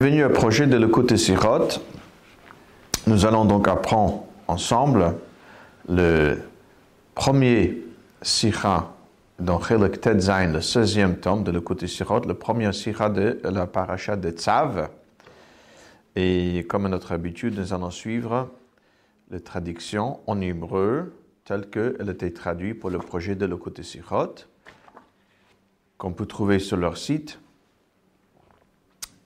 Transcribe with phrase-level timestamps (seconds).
[0.00, 1.68] Venu au projet de l'écoute Sirot.
[3.06, 5.14] Nous allons donc apprendre ensemble
[5.88, 6.38] le
[7.14, 7.82] premier
[8.22, 8.92] Sikha
[9.38, 14.16] dans Chelek Tetzain, le 16e tome de l'écoute Sirot, le premier Sikha de la paracha
[14.16, 14.88] de Tzav.
[16.16, 18.48] Et comme à notre habitude, nous allons suivre
[19.30, 24.34] la traduction en hébreu telle qu'elle été traduite pour le projet de l'écoute Sirot,
[25.98, 27.38] qu'on peut trouver sur leur site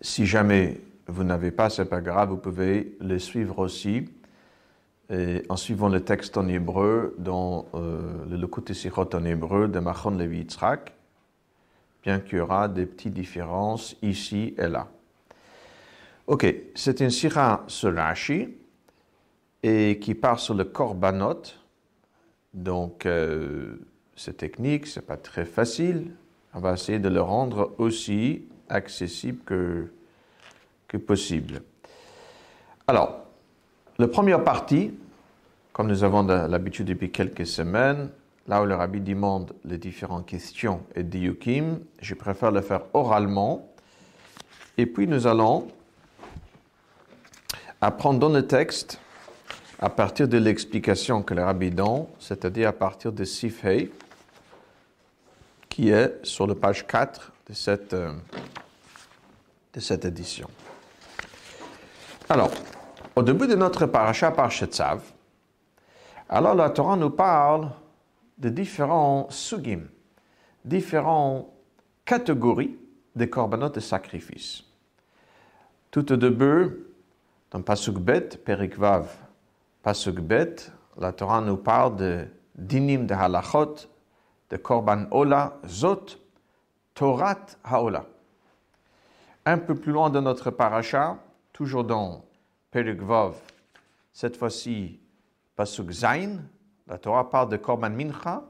[0.04, 4.06] si jamais vous n'avez pas, c'est pas grave, vous pouvez les suivre aussi
[5.48, 10.10] en suivant le texte en hébreu dans euh, le Lekut Sirot en hébreu de Machon
[10.10, 10.92] Levi Yitzhak,
[12.02, 14.88] bien qu'il y aura des petites différences ici et là.
[16.26, 17.94] Ok, c'est une sira sur
[19.62, 21.42] et qui part sur le korbanot.
[22.52, 23.76] Donc, euh,
[24.16, 26.10] c'est technique, c'est pas très facile.
[26.52, 28.44] On va essayer de le rendre aussi
[28.74, 29.88] accessible que,
[31.06, 31.60] possible.
[32.86, 33.24] Alors,
[33.98, 34.94] la première partie,
[35.72, 38.10] comme nous avons l'habitude depuis quelques semaines,
[38.46, 43.68] là où le rabbi demande les différentes questions et diukim, je préfère le faire oralement.
[44.78, 45.66] Et puis nous allons
[47.80, 49.00] apprendre dans le texte
[49.80, 53.90] à partir de l'explication que le rabbi donne, c'est-à-dire à partir de Sifhei,
[55.68, 58.12] qui est sur la page 4 de cette, euh,
[59.74, 60.48] de cette édition.
[62.28, 62.50] Alors,
[63.16, 64.98] au début de notre paracha Parashat
[66.28, 67.70] alors la Torah nous parle
[68.38, 69.82] de différents sugim,
[70.64, 71.46] différentes
[72.04, 72.78] catégories
[73.14, 74.64] de corbanotes de sacrifice.
[75.90, 76.86] Tout au début,
[77.50, 79.08] dans Pasuk Bet, Perikvav,
[79.82, 80.56] Pasuk Bet,
[80.98, 83.74] la Torah nous parle de dinim de halachot,
[84.50, 86.18] de korban ola, zot,
[86.94, 88.06] Torat Haola.
[89.46, 91.18] Un peu plus loin de notre paracha,
[91.52, 92.24] toujours dans
[92.70, 93.36] Perigvov,
[94.10, 94.98] cette fois-ci
[95.54, 96.38] Pasuk Zain,
[96.86, 98.42] la Torah parle de Korban Mincha,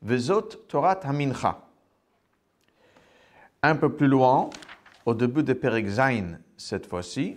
[0.00, 1.58] Vezot Torat HaMincha.
[3.62, 4.48] Un peu plus loin,
[5.04, 7.36] au début de Perik Zain, cette fois-ci,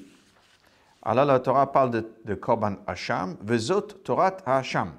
[1.01, 4.93] alors la Torah parle de, Korban Hasham, Vezot Torat Hasham.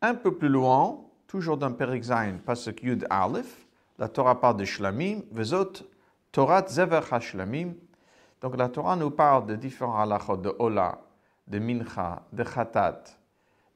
[0.00, 3.66] Un peu plus loin, toujours dans Perik Zain, Pasuk Yud Aleph,
[3.98, 5.72] la Torah parle de Shlamim, Vezot,
[6.34, 7.74] Torah Zever HaShlamim.
[8.40, 10.98] Donc la Torah nous parle de différents halachot de Ola,
[11.46, 13.04] de Mincha, de Khatat,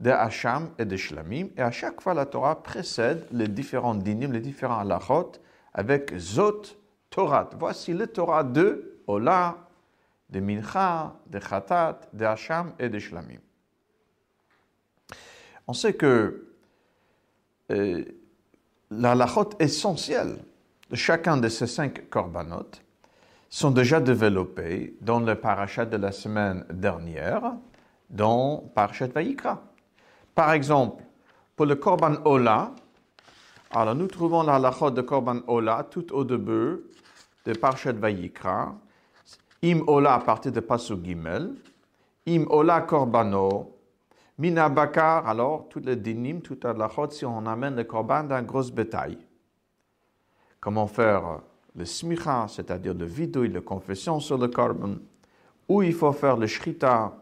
[0.01, 1.51] de Hacham et de Shlamim.
[1.57, 5.35] Et à chaque fois, la Torah précède les différents dinim, les différents halachot,
[5.73, 6.63] avec Zot,
[7.11, 7.49] Torah.
[7.57, 9.57] Voici le Torah de Ola,
[10.29, 13.39] de Mincha, de Khatat, de Hacham et de Shlamim.
[15.69, 16.49] On sait que
[17.71, 18.05] euh,
[18.91, 20.39] la lachot essentielle
[20.91, 22.83] de chacun de ces cinq corbanotes
[23.49, 27.55] sont déjà développés dans le parachat de la semaine dernière,
[28.11, 29.63] dans Parashat Vayikra.
[30.35, 31.05] Par exemple,
[31.57, 32.73] pour le korban Ola,
[33.71, 36.81] alors nous trouvons la lachot de korban Ola tout au début
[37.45, 38.75] de Parashat Vayikra.
[39.63, 41.55] Im Ola à partir de Pasuk Gimel.
[42.27, 43.75] Im Ola korbano
[44.39, 48.43] Mina bakar, alors, toutes les dinim, toute la chod, si on amène le korban d'un
[48.43, 49.19] gros bétail.
[50.61, 51.41] Comment faire
[51.75, 54.97] le smicha, c'est-à-dire le vidouille, la confession sur le korban,
[55.69, 57.13] où il faut faire le shrita,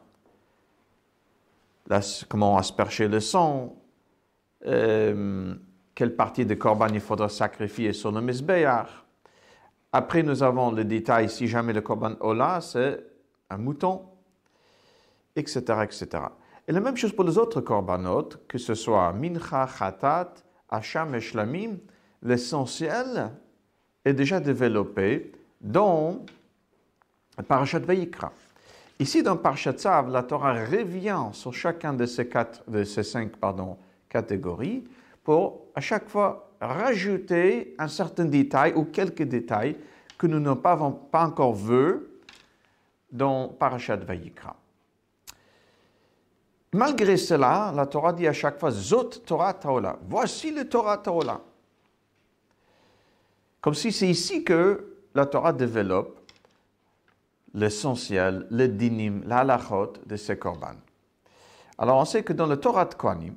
[2.29, 3.77] comment asperger le sang,
[4.67, 5.55] euh,
[5.95, 8.89] quelle partie de korban il faudra sacrifier sur le misbéach.
[9.93, 13.05] Après, nous avons le détail, si jamais le korban ola, c'est
[13.51, 14.03] un mouton,
[15.35, 16.09] etc., etc.
[16.69, 20.35] Et la même chose pour les autres korbanot, que ce soit mincha, khatat,
[20.69, 21.21] hacham et
[22.23, 23.31] l'essentiel
[24.05, 26.25] est déjà développé dans
[27.49, 28.33] Parashat Vayikra.
[28.99, 33.37] Ici, dans Parashat Tzav, la Torah revient sur chacun de ces, quatre, de ces cinq
[33.37, 33.77] pardon,
[34.09, 34.85] catégories
[35.23, 39.77] pour à chaque fois rajouter un certain détail ou quelques détails
[40.17, 42.01] que nous n'avons pas encore vus
[43.13, 44.57] dans Parashat Vayikra.
[46.73, 49.99] Malgré cela, la Torah dit à chaque fois Zot Torah Taola.
[50.09, 51.41] Voici le Torah Taola.
[53.67, 56.21] Comme si c'est ici que la Torah développe
[57.53, 60.77] l'essentiel, le dinim, la halachot de ces korban.
[61.77, 63.35] Alors on sait que dans le Torah de Kohanim,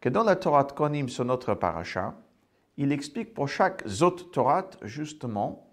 [0.00, 2.14] que dans la Torah de Kohanim sur notre paracha,
[2.78, 5.68] il explique pour chaque Zot Torah, justement,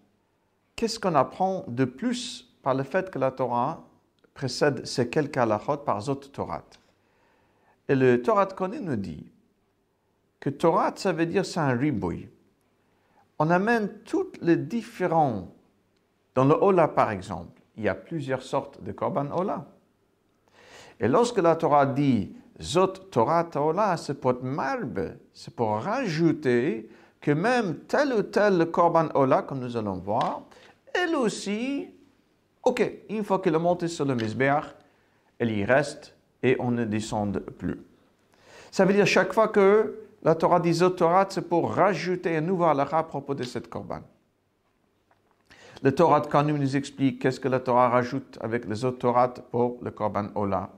[0.76, 3.82] qu'est-ce qu'on apprend de plus par le fait que la Torah
[4.34, 6.66] précède ces quelques halachot par Zot Torah.
[7.88, 9.32] Et le Torah Koné nous dit
[10.42, 12.28] que Torah, ça veut dire c'est un ribouille.
[13.42, 15.48] On amène toutes les différents.
[16.36, 19.66] Dans le Ola, par exemple, il y a plusieurs sortes de Korban Ola.
[21.00, 26.88] Et lorsque la Torah dit Zot Torah Taola, c'est pour marbe, c'est pour rajouter
[27.20, 30.44] que même tel ou tel Korban Ola, comme nous allons voir,
[30.94, 31.90] elle aussi,
[32.62, 34.66] ok, une fois qu'elle est montée sur le Mizbeach,
[35.40, 37.82] elle y reste et on ne descend plus.
[38.70, 42.42] Ça veut dire chaque fois que la Torah dit Zot Torah, c'est pour rajouter un
[42.42, 44.02] nouveau halakha à propos de cette Korban.
[45.84, 49.30] Le Torah de Kanim nous explique qu'est-ce que la Torah rajoute avec les autres Torah
[49.30, 50.70] pour le Korban Ola.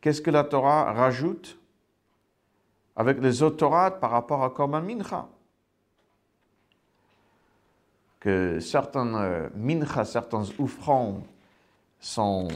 [0.00, 1.58] Qu'est-ce que la Torah rajoute
[2.96, 5.28] avec les autres Torah par rapport à Korban Mincha?
[8.18, 11.22] Que certains euh, Mincha, certains offrandes
[12.00, 12.48] sont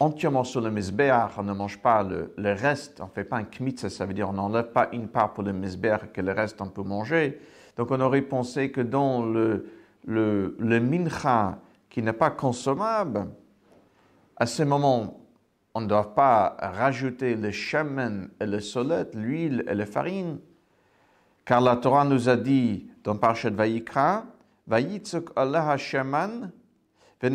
[0.00, 3.44] entièrement sur le Mizbeach, on ne mange pas le, reste, on ne fait pas un
[3.44, 6.60] kmitz, ça veut dire on n'enlève pas une part pour le Mizbeach que le reste
[6.60, 7.40] on peut manger.
[7.76, 9.64] Donc on aurait pensé que dans le
[10.06, 11.58] mincha
[11.88, 13.28] qui n'est pas consommable,
[14.36, 15.20] à ce moment,
[15.74, 20.38] on ne doit pas rajouter le shaman et le solet, l'huile et la farine,
[21.44, 24.24] car la Torah nous a dit dans Parashat Vayikra,
[24.66, 26.50] Vayitzuk Allah shaman,
[27.22, 27.30] Et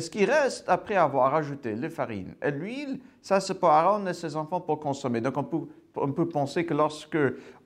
[0.00, 4.14] ce qui reste après avoir rajouté les farines et l'huile, ça c'est pour Aaron et
[4.14, 5.20] ses enfants pour consommer.
[5.20, 7.16] Donc on peut, on peut penser que lorsque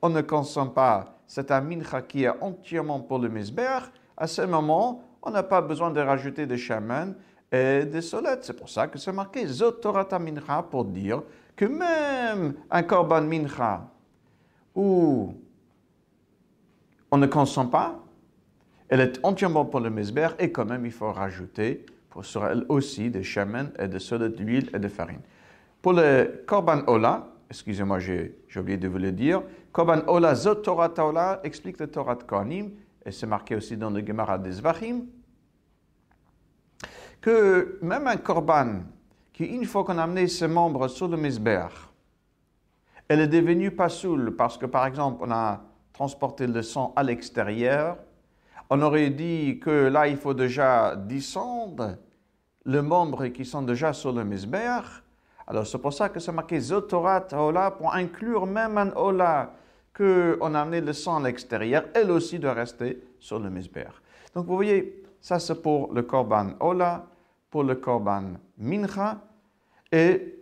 [0.02, 3.78] on ne consomme pas cet amincha qui est entièrement pour le misber,
[4.16, 7.14] à ce moment, on n'a pas besoin de rajouter des chamans
[7.50, 8.44] et des solettes.
[8.44, 11.22] C'est pour ça que c'est marqué Zotorata mincha pour dire
[11.56, 13.88] que même un korban mincha
[14.74, 15.32] où
[17.10, 18.04] on ne consomme pas,
[18.88, 22.64] elle est entièrement pour le misber et quand même il faut rajouter pour sur elle
[22.68, 25.20] aussi des chamans et des solettes d'huile et de farine.
[25.82, 29.42] Pour le korban ola, excusez-moi, j'ai oublié de vous le dire.
[29.72, 32.70] Korban Ola Zot Torah Taola explique le Torah de Kohanim,
[33.04, 35.04] et c'est marqué aussi dans le Gemara des Zvachim,
[37.20, 38.82] que même un Korban,
[39.32, 41.72] qui une fois qu'on a amené ses membres sur le Mizbeach,
[43.06, 45.62] elle est devenue pas soule parce que par exemple on a
[45.98, 47.96] transporté le sang à l'extérieur,
[48.70, 51.96] on aurait dit que là il faut déjà descendre
[52.64, 55.02] les membres qui sont déjà sur le Mizbeach,
[55.48, 59.54] alors c'est pour ça que c'est marqué Zotorat Ola pour inclure même un Ola
[59.96, 63.90] qu'on a amené le sang à l'extérieur, elle aussi doit rester sur le misber.
[64.32, 67.06] Donc vous voyez, ça c'est pour le Korban Ola,
[67.50, 69.20] pour le Korban Mincha,
[69.90, 70.36] et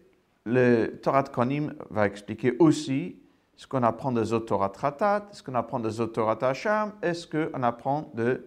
[0.45, 3.17] le Torah de Konim va expliquer aussi
[3.57, 7.63] ce qu'on apprend de Zotorat Ratat, ce qu'on apprend de Zotorat Hasham, et ce qu'on
[7.63, 8.45] apprend de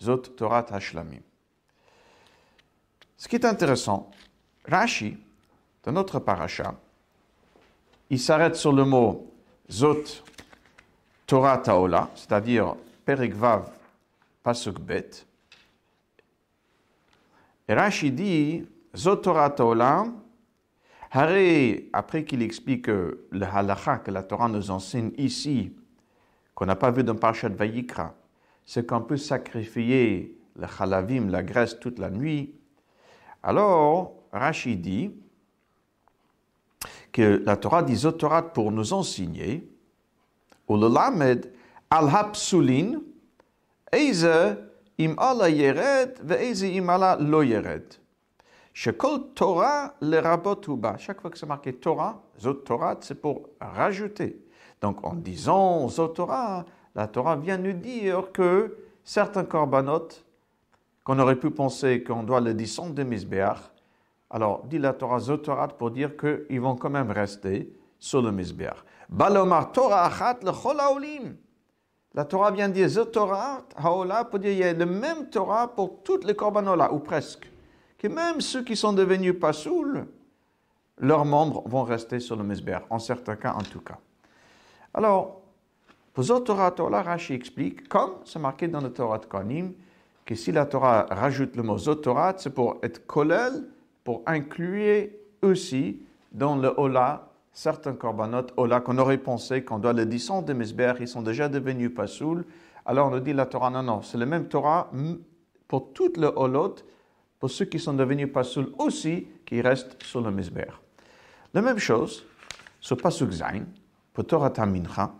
[0.00, 1.20] Zotorat Hashlamim?
[3.16, 4.10] Ce qui est intéressant,
[4.68, 5.16] Rashi,
[5.82, 6.74] dans notre paracha,
[8.10, 9.32] il s'arrête sur le mot
[9.70, 10.04] Zot
[11.26, 13.70] Torah Taola, c'est-à-dire Perik Vav
[14.42, 15.10] Pasuk Bet.
[17.68, 20.06] Et Rashi dit Zot Torah Taola,
[21.92, 25.72] après qu'il explique le halacha que la Torah nous enseigne ici,
[26.54, 28.14] qu'on n'a pas vu dans Parashat Vayikra,
[28.64, 32.54] c'est qu'on peut sacrifier le halavim, la graisse, toute la nuit.
[33.42, 35.10] Alors, Rashi dit
[37.12, 39.68] que la Torah dit Zotorat pour nous enseigner,
[40.68, 41.50] ou le Lamed,
[41.90, 43.00] al hapsulin,
[43.92, 44.58] Eize
[44.98, 47.96] im ala yered, ve im ala lo yered.
[48.76, 50.20] Shekol Torah le.
[50.98, 54.44] Chaque fois que c'est marqué Torah, Zot Torah, c'est pour rajouter.
[54.82, 60.08] Donc en disant Zot Torah, la Torah vient nous dire que certains korbanot,
[61.04, 63.56] qu'on aurait pu penser qu'on doit le descendre de Misbeach,
[64.28, 68.76] alors, dit la Torah Zotorat pour dire qu'ils vont quand même rester sur le Mizbeach.
[69.08, 70.50] Balomar Torah achat le
[70.94, 71.36] olim.
[72.12, 76.02] La Torah vient dire Zotorat haola pour dire qu'il y a le même Torah pour
[76.02, 77.48] toutes les corbanola, ou presque.
[77.98, 80.06] Que même ceux qui sont devenus pasoul,
[80.98, 83.98] leurs membres vont rester sur le Mizbeach, en certains cas en tout cas.
[84.92, 85.40] Alors,
[86.12, 89.72] pour Zotorat haola, Rashi explique, comme c'est marqué dans le Torah de Kohanim,
[90.24, 93.64] que si la Torah rajoute le mot Zotorat, c'est pour être kolel,
[94.02, 95.08] pour inclure
[95.42, 96.00] aussi
[96.32, 100.92] dans le Ola certains corbanotes Ola qu'on aurait pensé qu'on doit le descendre de Misber,
[101.00, 102.44] ils sont déjà devenus Pasoul.
[102.84, 104.90] Alors on nous dit la Torah, non, non, c'est le même Torah
[105.66, 106.76] pour toutes les Olot,
[107.46, 110.66] pour ceux qui sont devenus Pasoul aussi, qui restent sur le Misber.
[111.54, 112.26] La même chose,
[112.80, 113.66] sur Pasuk Zain,
[114.12, 115.14] pour Torah Tamincha,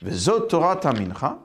[0.00, 1.40] Vezot Torah Tamincha,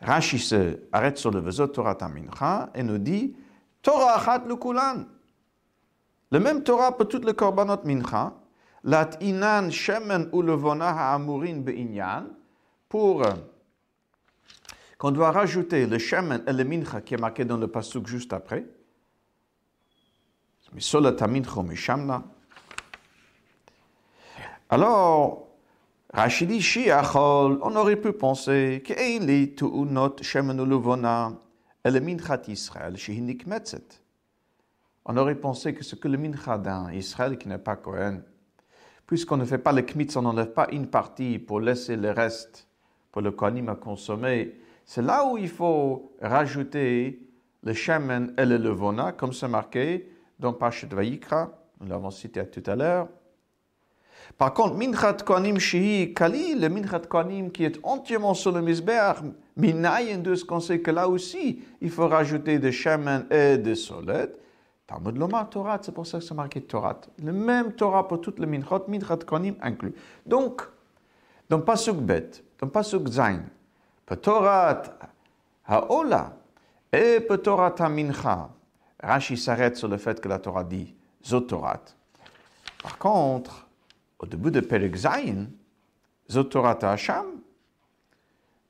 [0.00, 3.36] Rashi se arrête sur le Vezot Torah Tamincha et nous dit
[3.82, 5.04] Torah Achat Lukulan.
[6.30, 8.32] Le même Torah pour toutes les korbanot mincha,
[8.84, 12.24] lat inan shemen ou levona ha'amurin be'inyan,
[12.88, 13.34] pour euh,
[14.96, 18.32] qu'on doit rajouter le shemen et le mincha qui est marqué dans le pasuk juste
[18.32, 18.64] après.
[24.68, 25.48] Alors,
[26.12, 31.32] Rachidi Shiachol, on aurait pu penser qu'il est tout not shemen ou levona
[31.84, 34.00] et le minchat Israël, shehinik metzet.
[35.04, 38.22] On aurait pensé que ce que le mincha d'un Israël qui n'est pas Cohen,
[39.06, 42.66] puisqu'on ne fait pas le kmitz, on n'enlève pas une partie pour laisser le reste
[43.12, 47.20] pour le kohanim à consommer, c'est là où il faut rajouter
[47.62, 51.50] le shemen et le levona, comme c'est marqué dans Pachet Vayikra,
[51.80, 53.08] nous l'avons cité tout à l'heure.
[54.38, 59.18] Par contre, minchat kohanim shihi kali, le minchat kohanim qui est entièrement sur le misbeach,
[59.56, 63.74] minayin de ce qu'on sait que là aussi, il faut rajouter de shemen et de
[63.74, 64.32] solet.
[64.86, 67.00] Talmud Lomar Torah, c'est pour ça que c'est marqué Torah.
[67.22, 69.94] Le même Torah pour toutes les minchot, minchat kohanim inclus.
[70.26, 70.62] Donc,
[71.48, 73.42] dans Pasuk Bet, dans Pasuk Zain,
[74.20, 74.82] Torah
[75.66, 76.36] Haola
[76.92, 78.50] et Torah Mincha,
[79.04, 80.94] Rashi s'arrête sur le fait que la Torah dit
[81.24, 81.82] Zotorat.
[82.82, 83.66] Par contre,
[84.18, 85.46] au début de Perek Zain,
[86.30, 87.26] Zotorat Hasham,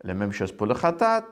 [0.03, 1.27] la même chose pour le Khatat,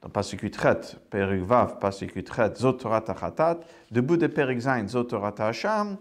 [0.00, 3.60] dans Pasuk Tret, Perek Vav, Pasuk Tret, Zotorat Khatat,
[3.90, 5.98] début de Perek Zain, Zotorat Hasham,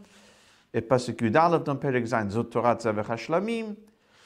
[0.74, 3.76] et Pasuk Dalet dans Perek Zain, Zotorat Zavech Hashlamim,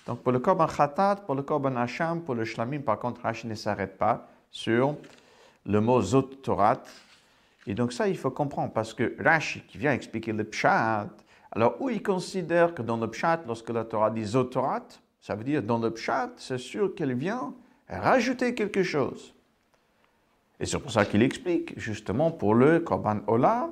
[0.05, 3.47] donc pour le Korban Khatat, pour le Korban Hacham, pour le Shlamim, par contre, Rashi
[3.47, 4.95] ne s'arrête pas sur
[5.65, 6.83] le mot Zot Torat.
[7.67, 11.07] Et donc ça, il faut comprendre, parce que Rashi, qui vient expliquer le Pshat,
[11.51, 14.49] alors où il considère que dans le Pshat, lorsque la Torah dit Zot
[15.21, 17.53] ça veut dire dans le Pshat, c'est sûr qu'elle vient
[17.87, 19.33] rajouter quelque chose.
[20.59, 23.69] Et c'est pour ça qu'il explique, justement, pour le Korban Ola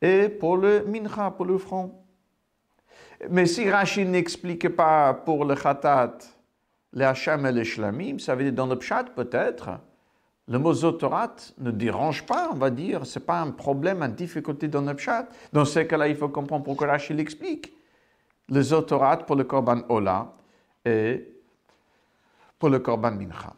[0.00, 1.94] et pour le Mincha, pour le front.
[3.30, 6.18] Mais si Rachid n'explique pas pour le Khatat,
[6.92, 9.80] le Hacham et le Shlamim, ça veut dire dans le Pshat peut-être,
[10.46, 14.68] le mot Zotorat ne dérange pas, on va dire, c'est pas un problème, une difficulté
[14.68, 15.28] dans le Pshat.
[15.52, 17.72] Dans ce cas-là, il faut comprendre pourquoi Rachid l'explique.
[18.50, 20.34] Le Zotorat pour le Korban Ola
[20.84, 21.26] et
[22.58, 23.54] pour le Korban Mincha.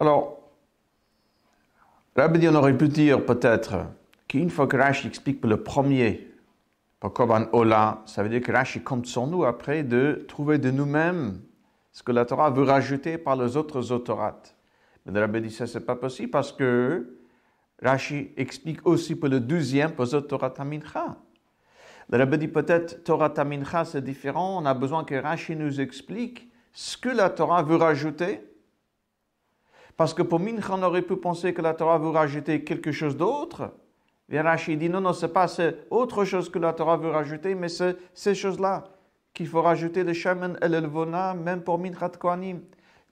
[0.00, 0.38] Alors,
[2.14, 3.86] Rabbi on aurait pu dire peut-être
[4.28, 6.32] qu'une fois que Rashi explique le premier,
[7.00, 10.70] pour Korban Ola, ça veut dire que Rashi compte sur nous après de trouver de
[10.70, 11.40] nous-mêmes
[11.98, 14.54] ce que la Torah veut rajouter par les autres autorates.
[15.04, 17.18] Mais le Rabbi dit ça, c'est pas possible parce que
[17.82, 21.16] Rashi explique aussi pour le deuxième, pour Torah Tamincha.
[22.08, 26.48] Le Rabbi dit peut-être Torah Tamincha c'est différent, on a besoin que Rashi nous explique
[26.72, 28.42] ce que la Torah veut rajouter.
[29.96, 33.16] Parce que pour Mincha, on aurait pu penser que la Torah veut rajouter quelque chose
[33.16, 33.72] d'autre.
[34.28, 35.48] Et Rashi dit non, non, c'est pas
[35.90, 38.84] autre chose que la Torah veut rajouter, mais c'est ces choses-là
[39.38, 42.60] qu'il faut rajouter le shaman et le levona, même pour Minchat Kohanim.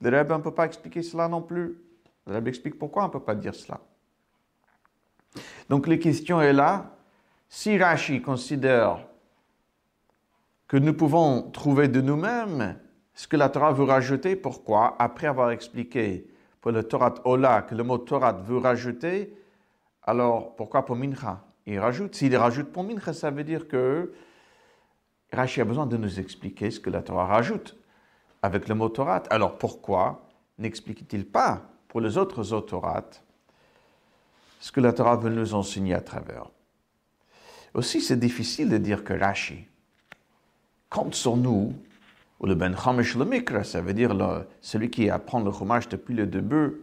[0.01, 1.79] Le Rebbe ne peut pas expliquer cela non plus.
[2.27, 3.79] Le Rebbe explique pourquoi on ne peut pas dire cela.
[5.69, 6.97] Donc la question est là.
[7.49, 9.07] Si Rashi considère
[10.67, 12.77] que nous pouvons trouver de nous-mêmes
[13.15, 16.27] ce que la Torah veut rajouter, pourquoi, après avoir expliqué
[16.61, 19.33] pour le Torah Ola que le mot Torah veut rajouter,
[20.03, 21.45] alors, pourquoi pour Mincha?
[21.67, 22.17] Il rajoute.
[22.17, 24.13] S'il rajoute pour Mincha, ça veut dire que
[25.33, 27.77] Rashi a besoin de nous expliquer ce que la Torah rajoute
[28.43, 29.23] avec le mot Torah.
[29.31, 30.27] Alors, pourquoi
[30.59, 33.23] n'explique-t-il pas pour les autres autorates
[34.61, 36.51] ce que la Torah veut nous enseigner à travers?
[37.75, 39.67] Aussi, c'est difficile de dire que Rashi
[40.89, 41.75] compte sur nous,
[42.41, 44.15] ou le Ben Chamish le Mikra, ça veut dire
[44.61, 46.81] celui qui apprend le Chumash depuis le début,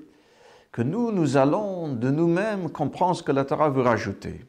[0.72, 4.46] que nous, nous allons de nous-mêmes comprendre ce que la Torah veut rajouter.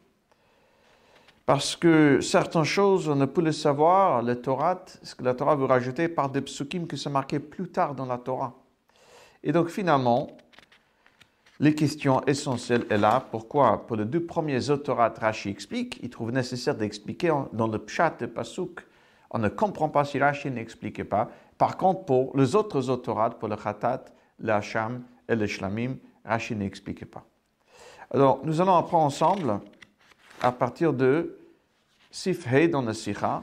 [1.46, 5.54] Parce que certaines choses, on ne peut le savoir, la Torah, ce que la Torah
[5.54, 8.54] veut rajouter par des psukim qui sont marqués plus tard dans la Torah.
[9.42, 10.28] Et donc finalement,
[11.60, 13.22] les questions essentielles est là.
[13.30, 13.86] Pourquoi?
[13.86, 18.26] Pour les deux premiers autorat, Rashi explique, il trouve nécessaire d'expliquer dans le pshat de
[18.26, 18.80] Pasuk.
[19.30, 21.28] On ne comprend pas si Rashi n'explique pas.
[21.58, 24.04] Par contre, pour les autres autorat, pour le Khatat,
[24.38, 27.24] le Hacham et le Shlamim, Rachid n'explique pas.
[28.10, 29.60] Alors, nous allons apprendre ensemble
[30.42, 31.38] à partir de
[32.10, 33.42] Sifhei dans Nasicha,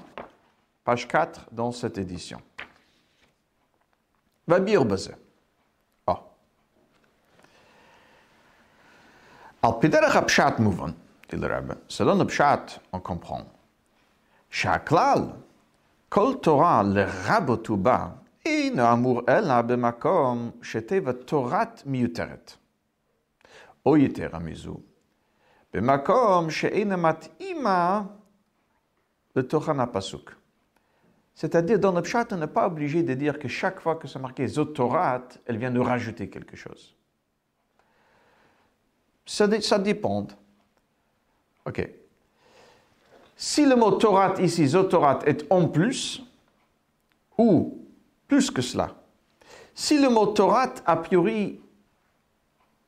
[0.83, 2.41] page 4 dans cette édition.
[4.47, 5.13] Babir Bazé.
[6.07, 6.21] Ah.
[9.61, 10.93] Al piderach mouvan,
[11.29, 11.75] dit le Rebbe.
[11.87, 13.45] Selon le pshat, on comprend.
[14.49, 15.35] Shaklal,
[16.09, 22.57] kol Torah le rabotuba, in amour ela bemakom, sheteva torat miuteret.
[23.85, 24.90] Oyiter amizu.
[31.33, 34.19] C'est-à-dire, dans le pshat, on n'est pas obligé de dire que chaque fois que c'est
[34.19, 36.95] marqué Zotorat, elle vient de rajouter quelque chose.
[39.25, 40.27] Ça, ça dépend.
[41.65, 41.89] OK.
[43.37, 46.21] Si le mot Torah ici, Zotorat, est en plus,
[47.37, 47.87] ou
[48.27, 48.93] plus que cela,
[49.73, 51.61] si le mot Torah, a priori,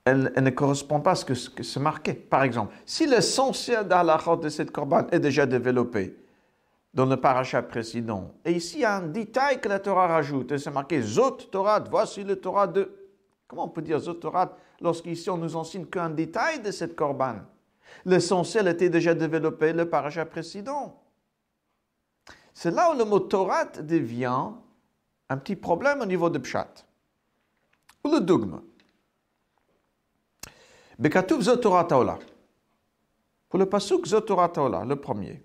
[0.05, 2.13] elle, ne correspond pas à ce que, c'est marqué.
[2.13, 6.17] Par exemple, si l'essentiel d'Alachot de cette corban est déjà développé
[6.93, 10.51] dans le paracha précédent, et ici il y a un détail que la Torah rajoute,
[10.51, 12.91] et c'est marqué Zot Torah, voici le Torah de.
[13.48, 17.36] Comment on peut dire Zot Torah lorsqu'ici on nous enseigne qu'un détail de cette corban?
[18.05, 21.00] L'essentiel était déjà développé le paracha précédent.
[22.53, 24.50] C'est là où le mot Torah devient
[25.29, 26.86] un petit problème au niveau de Pshat.
[28.03, 28.60] Ou le dogme.
[30.99, 32.19] Bekatouf Zotorat Taola.
[33.49, 35.43] Pour le pasuk Zotorat Taola, le premier.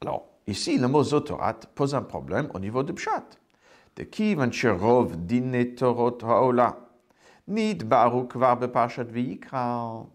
[0.00, 3.24] Alors, ici, le mot Zotorat pose un problème au niveau de Pshat.
[3.96, 6.76] De qui cherov dine Torot Haola.
[7.48, 10.06] Nid baru kvar bepashat v'yikra.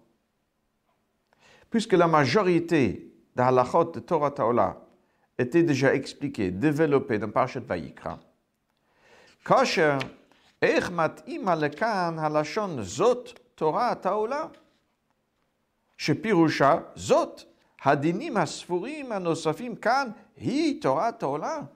[1.69, 4.81] Puisque la majorité des halachot de Torah Taola
[5.38, 8.19] était déjà expliquée, développée dans Parashat Vayikra,
[9.45, 9.98] כאשר
[10.62, 14.50] איך מתאימה לכאן הלשון זאת Torah Ataola.
[15.99, 17.45] Shepirusha Zot
[17.85, 21.69] Hadinim Asfurim Anosafim Kan Hi Torah Ataola.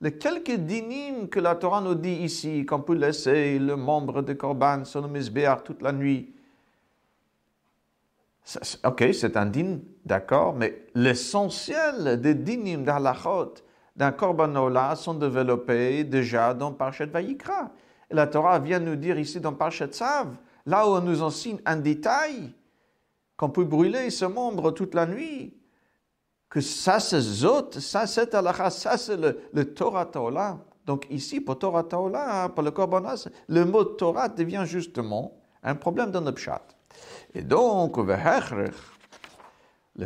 [0.00, 4.32] Les quelques dinim que la Torah nous dit ici, qu'on peut laisser le membre de
[4.32, 6.34] Korban sur le misbéar toute la nuit,
[8.82, 13.56] Ok, c'est un din, d'accord, mais l'essentiel des dinim d'Alachot,
[13.94, 17.70] d'un Korbanola, sont développés déjà dans Parchet Vayikra.
[18.10, 20.34] Et la Torah vient nous dire ici dans Parchet Sav
[20.68, 22.52] là où on nous enseigne un détail,
[23.36, 25.56] qu'on peut brûler ce membre toute la nuit,
[26.50, 30.58] que ça c'est Zot, ça c'est Alacha, ça c'est le, Torah Taola.
[30.84, 36.10] Donc ici, pour Torah Taola, pour le Korbanos, le mot Torah devient justement un problème
[36.10, 36.62] dans le Pshat.
[37.34, 38.04] Et donc, le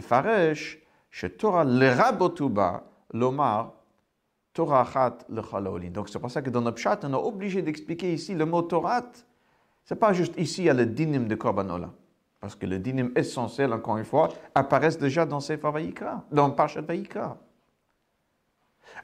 [0.00, 0.78] Faresh,
[1.10, 3.72] chez Torah, le Rabotuba, l'Omar,
[4.52, 8.34] Torah le Donc c'est pour ça que dans notre chat, on est obligé d'expliquer ici
[8.34, 9.04] le mot Torah.
[9.84, 11.66] Ce n'est pas juste ici, il y a le dinim de Korban
[12.40, 16.82] Parce que le dinim essentiel, encore une fois, apparaît déjà dans Sefer Vayikra, dans Parashat
[16.82, 17.36] Vayikra.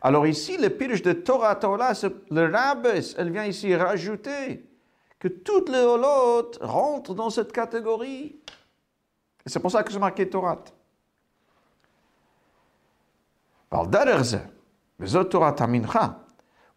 [0.00, 1.92] Alors ici, le pirush de Torah Torah,
[2.30, 4.64] le rabbis, elle vient ici rajouter
[5.18, 8.38] que toutes les holot rentrent dans cette catégorie.
[9.44, 10.62] C'est pour ça que c'est marqué Torah.
[13.68, 14.22] Par derrière
[14.98, 16.20] vezot Torah Tamincha,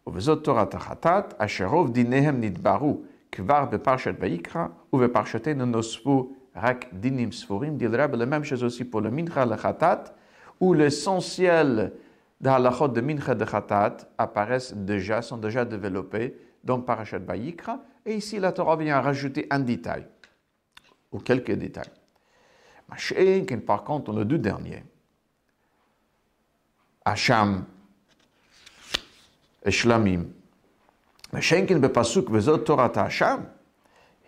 [0.04, 3.04] ou vezot Torah Tachatat, asherov dinehem nidbaru.
[3.32, 7.78] Kvar Parchet Vaikra ou Beparcheté ne nosfu rak dinim sforim.
[7.78, 10.14] dit le même chose aussi pour le Mincha le Khatat,
[10.60, 11.94] où l'essentiel
[12.40, 13.96] de halachot de Mincha de Khatat
[14.74, 17.80] déjà, sont déjà développés dans Parachat Bayikra.
[18.04, 20.06] Et ici, la Torah vient rajouter un détail,
[21.10, 21.90] ou quelques détails.
[22.88, 24.84] Machékin, par contre, on le deux derniers.
[27.04, 27.64] Hacham
[29.64, 30.26] et Shlamim,
[31.32, 33.46] mais, Schenken bepasuk vezot Torah Hashem,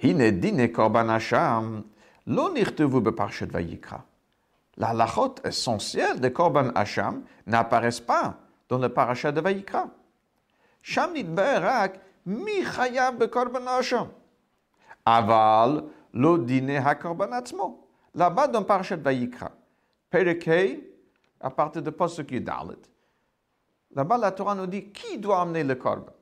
[0.03, 1.85] hine dine korban Hashem,
[2.27, 4.03] lo nirtevu beparshat vayikra.
[4.77, 8.37] La halachot essentielle de korban Hashem n'apparaissent pas
[8.69, 9.88] dans le parachat de Vayikra.
[10.83, 14.09] Sham nidber rak mi chayav bekorban Hashem.
[15.05, 17.87] Aval lo dine hakorban atzmo.
[18.14, 19.53] Là-bas dans parachat Vayikra.
[20.11, 20.83] Perekei,
[21.40, 22.83] à partir de Posuk Dalit.
[23.95, 26.13] Là-bas la Torah nous dit qui doit amener le korban?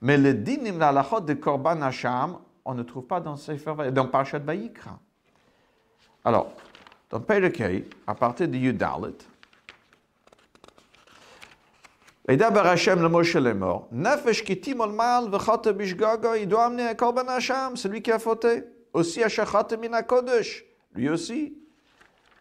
[0.00, 4.38] Mais le dinim, la de korban Hacham, on ne trouve pas dans Sefer dans Parashat
[4.38, 4.98] Vayikra.
[6.24, 6.52] Alors,
[7.10, 9.16] dans Perekei, à partir de Yudalit,
[12.30, 13.88] et d'abord Hachem le Moshe est mort.
[13.90, 18.18] Nefesh kitim al mal v'chata bishgaga, il doit amener un korban Hacham, celui qui a
[18.18, 18.64] fauté.
[18.92, 21.58] Aussi Hachachata min Kodesh, lui aussi.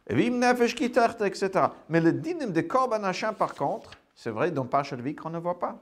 [0.09, 1.49] Vim nefesh kitachta, etc.
[1.89, 5.39] Mais le dinim de Korban Hashem, par contre, c'est vrai, dans Parashat Vik, on ne
[5.39, 5.77] voit pas.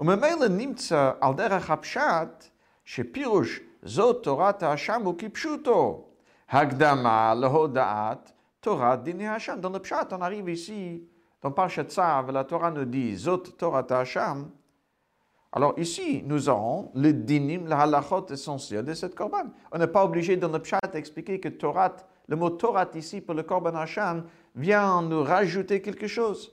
[0.00, 2.44] וממילא נמצא על דרך הפשט
[2.84, 6.04] שפירוש זאת תורת האשם הוא כפשוטו,
[6.50, 9.60] הקדמה להודעת תורת דיני האשם.
[9.60, 11.02] Dans le pshat, on arrive ici,
[11.42, 14.44] dans Parashat Tzav, la Torah nous dit זאת תורת האשם,
[15.52, 19.50] alors ici, nous aurons le dinim, la halachot essentiel de cette korban.
[19.72, 21.96] On n'est pas obligé dans le pshat d'expliquer que Torah,
[22.28, 26.52] le mot Torah ici pour le korban Hashem vient nous rajouter quelque chose.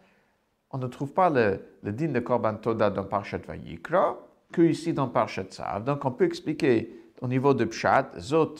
[0.73, 4.17] On ne trouve pas le, din de Korban Toda dans Parchat Vayikra
[4.51, 5.83] que ici dans Parchat Tzav.
[5.83, 8.55] Donc on peut expliquer au niveau de Pshat, Zot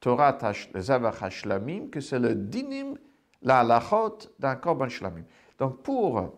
[0.00, 0.36] Torah
[0.76, 2.96] Zavach Hashlamim, que c'est le dinim,
[3.42, 5.24] la halachot d'un Korban Shlamim.
[5.58, 6.32] Donc pour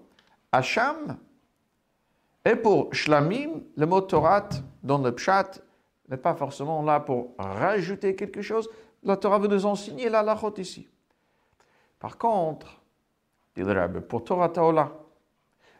[0.53, 1.19] Hacham
[2.45, 4.49] et pour Shlamim, le mot Torah
[4.83, 5.61] dans le Pshat
[6.09, 8.69] n'est pas forcément là pour rajouter quelque chose.
[9.03, 10.88] La Torah veut nous enseigner la halachot ici.
[11.99, 12.81] Par contre,
[13.55, 14.93] dit le Rabbi, pour Torah Taola,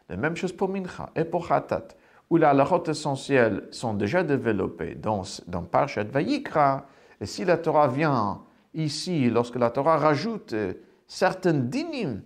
[0.09, 1.89] la même chose pour Mincha et pour Khatat,
[2.29, 6.85] où les halachot essentielles sont déjà développées dans, dans Parshat Vayikra,
[7.21, 8.41] et si la Torah vient
[8.73, 10.73] ici, lorsque la Torah rajoute euh,
[11.07, 12.21] certaines dinim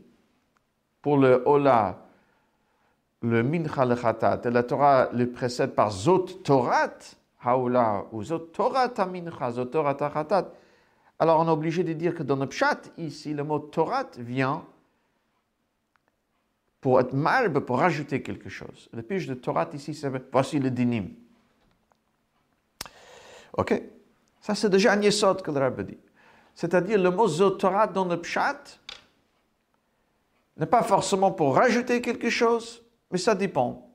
[1.02, 2.00] pour le Ola,
[3.22, 6.98] le Mincha le Khatat, et la Torah le précède par Zot Torat,
[7.43, 10.52] Haola, ou Zot Torat Mincha, Zot Torat Khatat,
[11.19, 14.63] alors on est obligé de dire que dans le Pshat, ici, le mot Torat vient
[16.84, 18.89] pour être marbe, pour rajouter quelque chose.
[18.91, 21.12] Le pige de Torah ici, c'est voici le dinim.
[23.54, 23.82] Ok
[24.41, 25.98] Ça, c'est déjà un yesod que le rabbi dit.
[26.54, 28.82] C'est-à-dire, le mot Torah dans le pshat
[30.58, 33.89] n'est pas forcément pour rajouter quelque chose, mais ça dépend.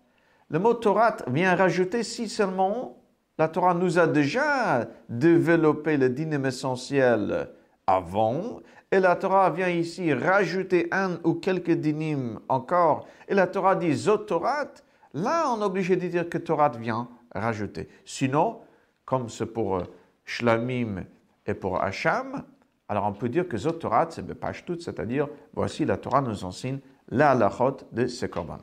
[0.48, 2.96] Le mot Torah vient rajouter si seulement
[3.36, 7.50] la Torah nous a déjà développé le dinim essentiel
[7.86, 13.76] avant et la Torah vient ici rajouter un ou quelques dinim encore, et la Torah
[13.76, 14.68] dit Zotorat,
[15.14, 17.88] là on est obligé de dire que Torah vient rajouter.
[18.04, 18.60] Sinon,
[19.04, 19.84] comme c'est pour euh,
[20.24, 21.04] Shlamim
[21.46, 22.44] et pour Hacham,
[22.88, 26.80] alors on peut dire que Zotorat, c'est page toute, c'est-à-dire voici la Torah nous enseigne
[27.10, 28.62] la halachot de ces korbanot.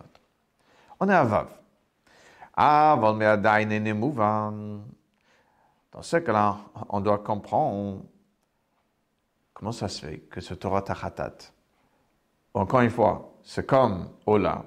[0.99, 1.47] On est à Vav.
[5.91, 6.57] Dans ce cas-là,
[6.89, 8.01] on doit comprendre
[9.55, 11.37] Comment ça se fait que ce Torah Tachatat,
[12.53, 14.65] encore une fois, c'est comme Ola,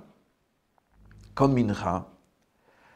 [1.35, 2.07] comme Mincha,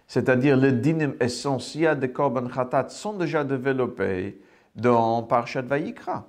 [0.08, 4.42] c'est-à-dire les dinim essentiels de Korban Khatat sont déjà développés
[4.74, 6.26] dans Parshat Vayikra.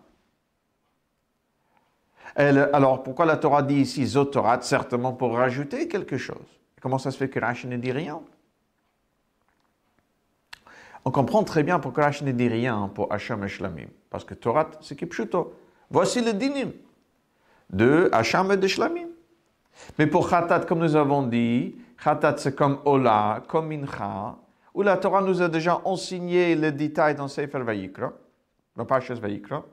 [2.36, 6.60] alors, pourquoi la Torah dit ici Zotorat Certainement pour rajouter quelque chose.
[6.82, 8.22] Comment ça se fait que Rashi ne dit rien?
[11.06, 13.88] On comprend très bien pourquoi Rashi ne dit rien pour Hacham et Shlamim.
[14.10, 15.54] Parce que Torah, c'est Kipshuto.
[15.90, 16.72] Voici le dinim
[17.70, 19.10] de Hacham et de Shlamim.
[19.98, 24.38] Mais pour Khatat, comme nous avons dit, Khatat c'est comme Ola, comme Mincha,
[24.74, 28.14] où la Torah nous a déjà enseigné le détail dans Sefer Vayikra,
[28.76, 29.64] dans Parshas Vayikra.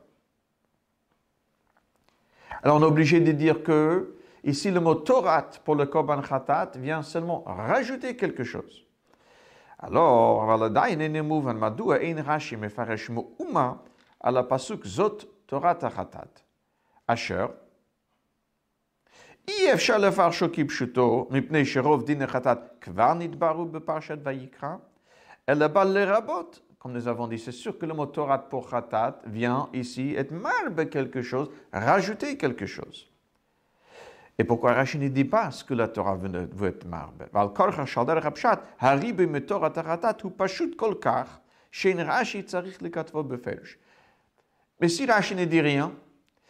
[2.63, 6.73] Alors on est obligé de dire que ici le mot Torah pour le Korban Khatat
[6.77, 8.85] vient seulement rajouter quelque chose.
[9.80, 10.46] Alors,
[11.54, 13.84] Madua ein Rashi mefaresh mu'uma
[14.20, 16.44] à la pasuk zot Torah Tachatat.
[17.08, 17.48] Asher.
[19.48, 24.76] אי אפשר לפרשו כפשוטו, מפני שרוב דין החטאת כבר נדברו בפרשת ויקרא,
[25.50, 29.22] אלא בא לרבות, comme nous avons dit, c'est sûr que le mot Torah pour Khatat
[29.26, 33.08] vient ici être marbe quelque chose, rajouter quelque chose.
[34.39, 37.29] Et pourquoi Rashi ne dit pas ce que la Torah veut être marbe?
[44.81, 45.93] Mais si Rashi ne dit rien,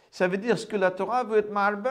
[0.09, 1.89] ça veut dire que la Torah veut être marbe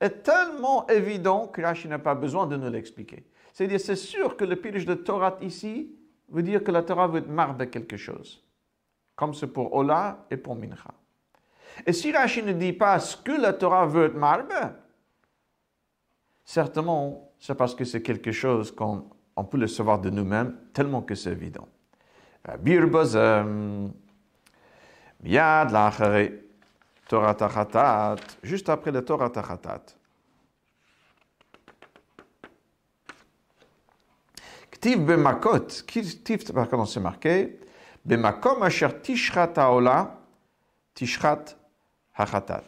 [0.00, 3.24] est tellement évident que Rashi n'a pas besoin de nous l'expliquer.
[3.52, 5.92] C'est-à-dire, c'est sûr que le pilier de Torah ici
[6.28, 8.44] veut dire que la Torah veut être marbe quelque chose.
[9.16, 10.94] Comme c'est pour Ola et pour Mincha.
[11.86, 14.52] Et si Rashi ne dit pas ce que la Torah veut être marbe,
[16.48, 19.04] certainement, c'est parce que c'est quelque chose qu'on
[19.50, 21.68] peut le savoir de nous-mêmes, tellement que c'est évident.
[25.22, 26.30] Miad lachere
[27.06, 29.82] Torah Tachatat, juste après le Torah Tachatat.
[34.70, 37.58] Ktiv bemakot, ktiv contre c'est marqué,
[38.06, 40.18] bemakom asher tishrat haola,
[40.94, 41.44] tishrat
[42.14, 42.64] hachatat.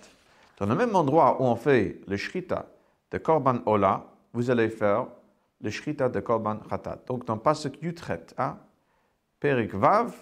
[0.59, 2.67] Dans le même endroit où on fait le shrita
[3.11, 5.07] de korban ola, vous allez faire
[5.61, 7.01] le shrita de korban chatat.
[7.07, 8.59] Donc dans pasuk yutret, hein,
[9.41, 10.15] perik vav,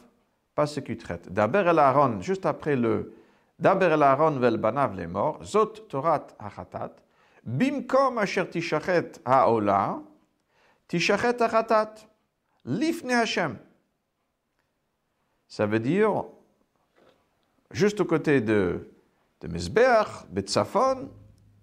[0.55, 1.33] pas ce qu'il traite.
[1.33, 3.15] D'Aber el Aaron, juste après le
[3.59, 6.95] D'Aber el Aaron vel banav les morts, Zot Torat hachatat,
[7.45, 10.03] Bimkom asher tishachet haola,
[10.87, 11.95] tishachet hachatat,
[12.65, 13.57] lifne Hashem.
[15.47, 16.25] Ça veut dire,
[17.71, 18.91] juste au côté de,
[19.41, 21.09] de Mizbeach, Betzafon,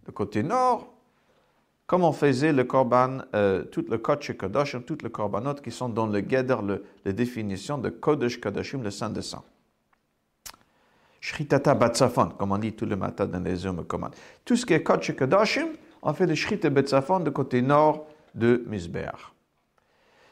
[0.05, 0.94] le côté nord,
[1.87, 5.71] comme on faisait le korban, euh, tout le kodesh kodashim, hein, tout le korbanot qui
[5.71, 9.43] sont dans le guédar, la définition de kodesh kodashim, le saint des saints.
[11.21, 14.15] Shritata batsafon, comme on dit tout le matin dans les hommes commandes.
[14.43, 15.69] Tout ce qui est kodesh kodashim,
[16.01, 19.31] on fait le shrit batsafon du côté nord de Mizbeach.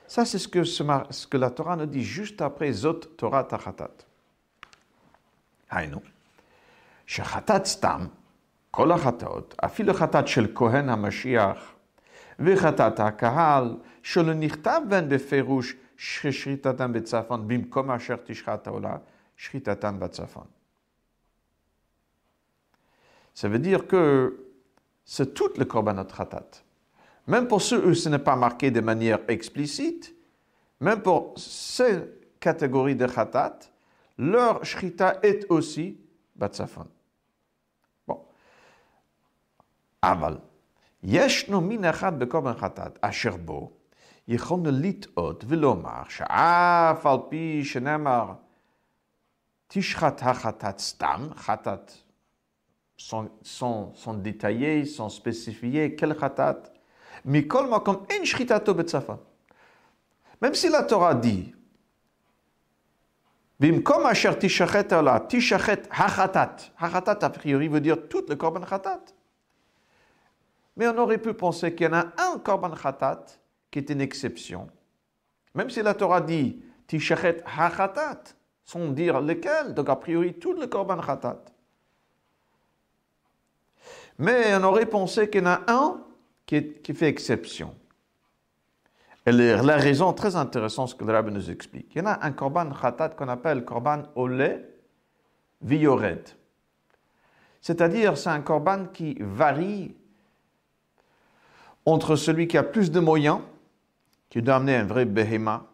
[0.07, 3.89] Ça, c'est ce que, ce que la Torah nous dit juste après Zot Torah Tachatat.
[5.69, 6.01] Haïnou.
[7.05, 8.09] Shachatat stam,
[8.72, 11.74] כל החטאות, אפילו חטאת של כהן המשיח,
[12.40, 18.96] וחטאת הקהל, שלא נכתב בהן בפירוש ששחיטתם בצפון, במקום אשר תשחט העולה,
[19.36, 20.44] שחיטתם בצפון.
[23.34, 24.48] Ça veut dire que
[25.04, 26.50] c'est toutes les korbanot khatat.
[27.28, 30.12] Même pour ceux où ce n'est pas marqué de manière explicite,
[30.80, 32.00] même pour ces
[32.40, 33.58] catégories de khatat,
[34.18, 35.98] leur shrita est aussi
[36.34, 36.86] batsafon.
[40.02, 40.38] אבל
[41.02, 43.70] ישנו מין אחד בקורבן חטאת, אשר בו
[44.28, 48.32] יכולנו לטעות ולומר שאף על פי שנאמר
[49.68, 51.92] תשחט החטאת סתם, חטאת
[52.98, 56.72] sont, sont, sont détaillés, sont spécifiés, quel khatat,
[57.24, 59.20] mikol makom en shritato betzafon.
[60.42, 61.54] Même si la Torah dit
[63.60, 66.70] Bimkom asher tishachet ala, tishachet hachatat.
[66.78, 69.00] Hachatat, a priori, veut dire tout le korban chatat.
[70.75, 73.25] Mais on aurait pu penser qu'il y en a un korban chatat
[73.69, 74.67] qui est une exception.
[75.53, 78.23] Même si la Torah dit tishachet hachatat,
[78.63, 81.43] sans dire lequel, donc a priori tout le korban chatat.
[84.17, 86.03] Mais on aurait pensé qu'il y en a un
[86.45, 87.73] qui, fait exception.
[89.25, 91.95] Et la raison très intéressante, ce que le rabbin nous explique.
[91.95, 94.59] Il y en a un korban khatat qu'on appelle korban olé
[95.61, 96.29] viored.
[97.61, 99.95] C'est-à-dire, c'est un korban qui varie
[101.85, 103.39] entre celui qui a plus de moyens,
[104.29, 105.65] qui doit amener un vrai behema,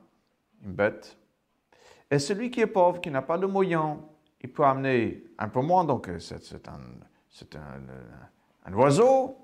[0.64, 1.18] une bête,
[2.12, 3.98] et celui qui est pauvre, qui n'a pas de moyens,
[4.42, 9.38] il peut amener un peu moins, donc c'est un, un, un, oiseau.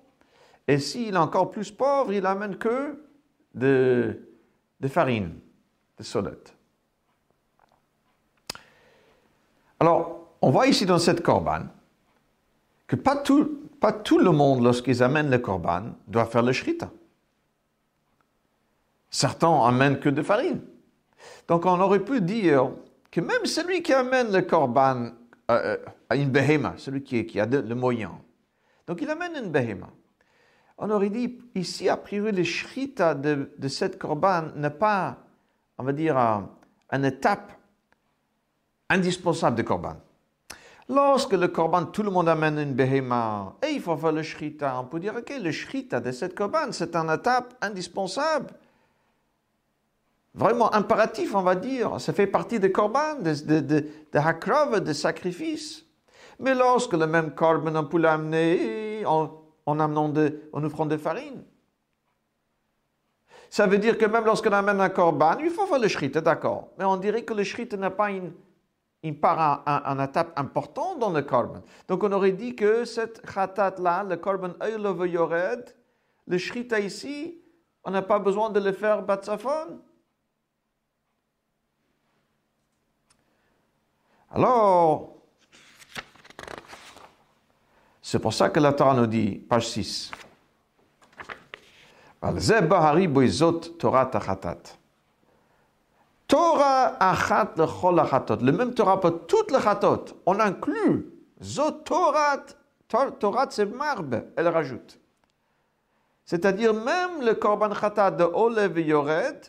[0.68, 3.06] Et s'il est encore plus pauvre, il amène que
[3.54, 4.20] de,
[4.80, 5.40] de farine,
[5.98, 6.56] de solette.
[9.80, 11.68] Alors, on voit ici dans cette corban
[12.88, 16.92] que pas tout, pas tout le monde, lorsqu'ils amènent le corban, doit faire le shrita.
[19.10, 20.62] Certains amènent que de farine.
[21.48, 22.72] Donc, on aurait pu dire
[23.12, 25.12] que même celui qui amène le corban
[25.50, 25.78] euh,
[26.10, 28.12] à une behema, celui qui, a le moyen,
[28.88, 29.90] donc il amène une behema.
[30.78, 35.18] On aurait dit, ici, a priori, le shrita de, cette korban n'est pas,
[35.78, 36.18] on va dire,
[36.92, 37.54] une étape
[38.90, 39.96] indispensable de korban.
[40.88, 44.80] Lorsque le korban, tout le monde amène une behema, et il faut faire le shrita,
[44.80, 48.54] on peut dire, ok, le shrita de cette korban, c'est une étape indispensable.
[50.36, 52.00] Vraiment impératif, on va dire.
[52.00, 55.86] Ça fait partie des korban, de, de, hakrov, de sacrifice.
[56.40, 61.42] Mais lorsque le même korban, on peut l'amener, en, amenant de, en offrant de farine.
[63.50, 66.68] Ça veut dire que même lorsqu'on amène un korban, il faut faire le shrit, d'accord.
[66.78, 68.34] Mais on dirait que le shrit n'a pas une,
[69.06, 71.62] une part, un, étape importante dans le korban.
[71.88, 75.76] Donc on aurait dit que cette khatat-là, le korban yored,
[76.28, 77.40] le shrita ici,
[77.84, 79.80] on n'a pas besoin de le faire batsafon.
[84.32, 85.16] Alors,
[88.02, 90.12] c'est pour ça que la Torah nous dit, page 6.
[93.78, 94.12] Torah
[96.28, 98.38] Torah achat lechol achatot.
[98.38, 100.06] Le même Torah pour toutes les chatot.
[100.26, 101.12] On inclut
[101.42, 102.38] zot Torah.
[103.50, 104.24] C'est marbe.
[104.36, 105.00] Elle rajoute.
[106.24, 109.46] C'est-à-dire même le korban chatat de Olev Yored,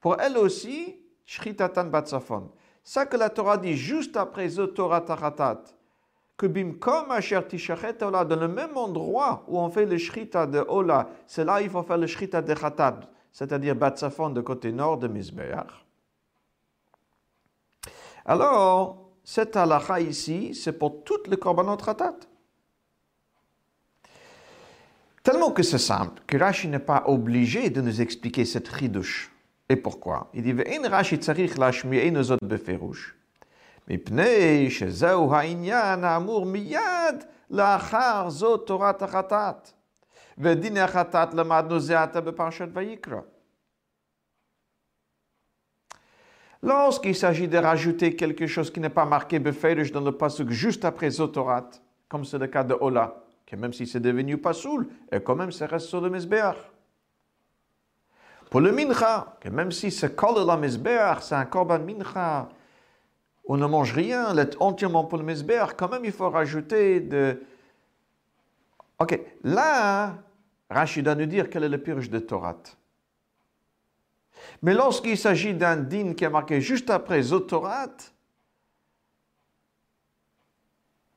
[0.00, 2.50] pour elle aussi, shritatan batsafon.
[2.82, 5.62] Ça que la Torah dit juste après zot Torah tachatat
[6.42, 10.64] que bimkom asher tishachet ola, dans le même endroit où on fait le shrita de
[10.66, 14.97] ola, c'est là il faut faire le shrita de chatad, c'est-à-dire batsafon de côté nord
[14.97, 15.85] de Mizbeach.
[18.25, 22.15] Alors, cette halakha ici, c'est pour toutes les korbanot chatat.
[25.23, 29.31] Tellement que c'est simple, que Rashi n'est pas obligé de nous expliquer cette chidouche.
[29.69, 33.13] Et pourquoi Il dit, Ve'en Rashi tzarich lashmi'enu zot beferush.
[33.87, 39.71] מפני שזהו העניין האמור מיד לאחר זאת תורת החטאת.
[40.37, 43.19] ודין החטאת למדנו זה עתה בפרשת ויקרא.
[46.63, 50.85] Lorsqu'il s'agit de rajouter quelque chose qui n'est pas marqué Beferish dans le pasuk juste
[50.85, 51.69] après Zotorat,
[52.09, 55.51] comme c'est le cas de Ola, que même si c'est devenu Pasoul, et quand même
[55.51, 56.57] ça reste sur le Mizbeach.
[58.49, 62.49] Pour le Mincha, que même si c'est colle la Mizbeach, c'est un Korban Mincha,
[63.45, 67.39] on ne mange rien, est entièrement pour le Mizbeach, quand même il faut rajouter de...
[69.02, 70.14] Ok, là,
[70.70, 72.62] Rachid doit nous dire quel est le purge de Torah.
[74.62, 77.96] Mais lorsqu'il s'agit d'un din qui est marqué juste après Zotorat,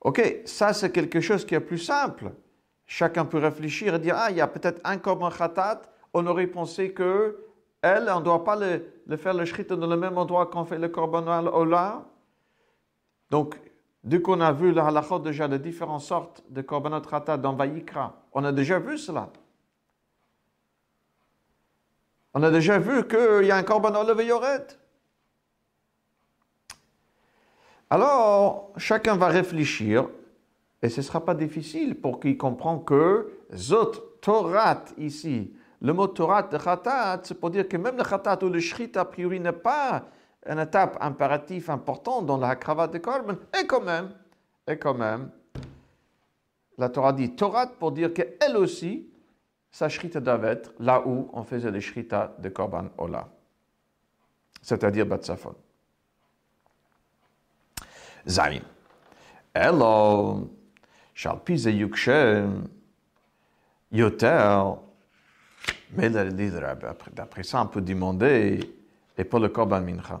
[0.00, 2.32] ok, ça c'est quelque chose qui est plus simple.
[2.86, 6.48] Chacun peut réfléchir et dire, ah, il y a peut-être un korban khatat, on aurait
[6.48, 7.38] pensé que
[7.82, 10.78] elle, on ne doit pas le, faire le shrit dans le même endroit qu'on fait
[10.78, 12.04] le korban ola.
[13.30, 13.60] Donc,
[14.06, 18.14] dès qu'on a vu la halachot déjà de différentes sortes de korbanot khatat dans Vayikra,
[18.32, 19.28] on a déjà vu cela.
[22.32, 24.66] On a déjà vu qu'il y a un korban levé yoret.
[27.90, 30.08] Alors, chacun va réfléchir,
[30.82, 36.06] et ce ne sera pas difficile pour qu'il comprenne que Zot Torat ici, le mot
[36.06, 39.40] Torat de Khatat, c'est pour dire que même le Khatat ou le Shrit a priori
[39.40, 40.04] n'est pas
[40.48, 44.10] une étape impérative importante dans la cravate de Korban, et quand même,
[44.66, 45.30] et quand même,
[46.78, 49.08] la Torah dit Torat pour dire qu'elle aussi,
[49.70, 53.28] sa shrita doit être là où on faisait les shrita de Korban Ola,
[54.62, 55.54] c'est-à-dire Batsafon.
[58.26, 58.62] Zayin.
[59.54, 60.50] Elo,
[61.14, 62.10] Shalpi ze yukshe,
[63.90, 64.74] yoter,
[65.92, 68.60] mais d'après ça, on peut demander,
[69.16, 70.20] et pour le Korban Mincha.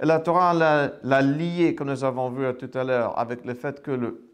[0.00, 0.52] Et la Torah
[1.02, 4.30] l'a lié, que nous avons vu tout à l'heure, avec le fait que le,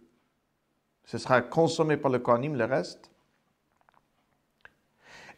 [1.04, 3.10] ce sera consommé par le Kohanim, le reste.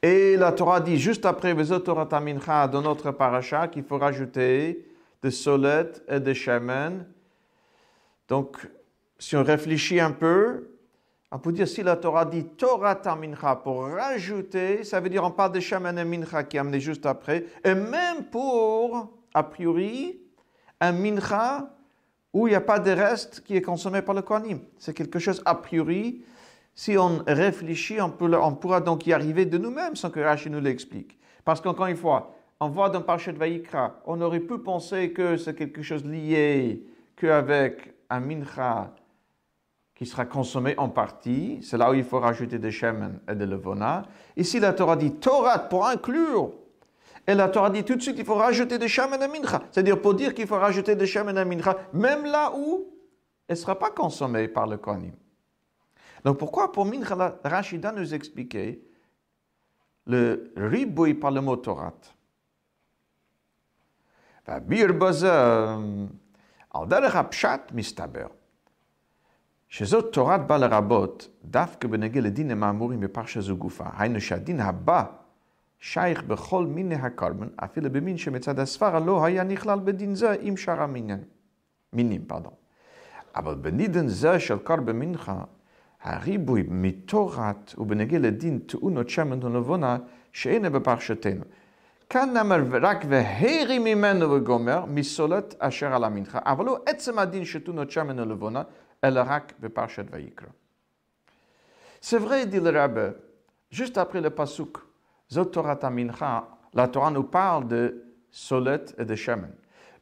[0.02, 4.86] Et la Torah dit juste après Torah Tamincha dans notre paracha qu'il faut rajouter
[5.22, 7.06] de solet et de shemen.
[8.28, 8.68] Donc,
[9.18, 10.68] si on réfléchit un peu,
[11.30, 15.30] on peut dire si la Torah dit Torah Tamincha pour rajouter, ça veut dire on
[15.30, 17.46] parle de shemen et mincha qui est amené juste après.
[17.64, 20.20] Et même pour, a priori,
[20.80, 21.70] un mincha
[22.32, 24.60] où il n'y a pas de reste qui est consommé par le Kohanim.
[24.78, 26.24] C'est quelque chose a priori
[26.74, 31.18] si on réfléchit, on, pourra donc y arriver de nous-mêmes sans que Rachid nous l'explique.
[31.44, 35.54] Parce qu'encore une fois, on voit dans Parchet Vaïkra, on aurait pu penser que c'est
[35.54, 36.84] quelque chose lié
[37.16, 38.92] qu'avec un mincha
[39.94, 41.60] qui sera consommé en partie.
[41.62, 44.02] C'est là où il faut rajouter des shemen et de levona.
[44.36, 46.52] Ici, la Torah dit Torah pour inclure.
[47.27, 49.61] Et la Torah dit tout de suite qu'il faut rajouter des shemen et mincha.
[49.71, 52.87] C'est-à-dire pour dire qu'il faut rajouter des shemen et mincha, même là où
[53.47, 55.13] elle ne sera pas consommée par le kohanim.
[56.23, 58.83] Donc pourquoi pour Mincha, Rachida nous expliquer
[60.05, 61.93] le ribouille par le mot Torah
[64.67, 64.91] Bir
[66.71, 68.27] על דרך הפשט מסתבר
[69.69, 73.85] שזאת תורת בא לרבות דווקא בנגע לדינים האמורים בפרשה זו גופה.
[73.97, 75.03] היינו שהדין הבא
[75.78, 80.82] שייך בכל מיני הקרבן, אפילו במין שמצד הסברה לא היה נכלל בדין זה עם שאר
[80.82, 82.24] המינים.
[83.36, 85.44] אבל בנידן זה של קרבן מנחה,
[86.02, 89.96] הריבוי מתורת ובנגיע לדין תאונות שמן ונבונה
[90.32, 91.44] שאינה בפרשתנו.
[92.10, 97.90] כאן נאמר רק והרי ממנו וגומר מסולת אשר על המנחה, אבל לא עצם הדין שתאונות
[97.90, 98.62] שמן ולבונה,
[99.04, 100.48] אלא רק בפרשת ויקרא.
[102.00, 103.14] C'est vrai, dit le rabbin,
[103.70, 104.78] juste après le pasuk,
[106.74, 109.52] La Torah nous parle de solet et de shemen.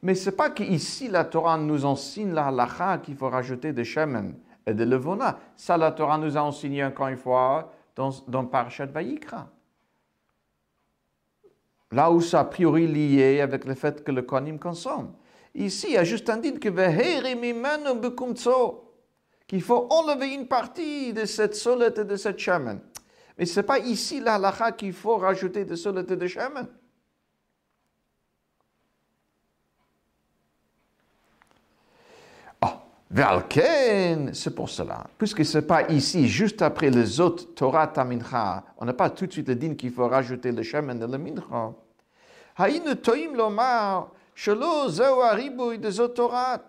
[0.01, 3.83] Mais ce n'est pas qu'ici la Torah nous enseigne la halacha qu'il faut rajouter de
[3.83, 5.39] shemen et de Levona.
[5.55, 9.47] Ça, la Torah nous a enseigné encore une fois dans, dans Parashat Vayikra.
[11.91, 15.13] Là où ça a priori lié avec le fait que le Kohanim consomme.
[15.53, 16.69] Ici, il y a juste un dit que
[19.47, 22.79] qu'il faut enlever une partie de cette solette et de cette chemin.
[23.37, 26.67] Mais ce n'est pas ici la lacha qu'il faut rajouter de et de chemin.
[34.33, 35.05] c'est pour cela.
[35.17, 39.27] Puisque ce n'est pas ici, juste après les autres Torah Tamincha, on n'a pas tout
[39.27, 41.73] de suite le din qu'il faut rajouter le chemin de la mincha.
[42.57, 45.05] Haïnu toim lomar, shelo zeu
[45.77, 46.67] de zotorat.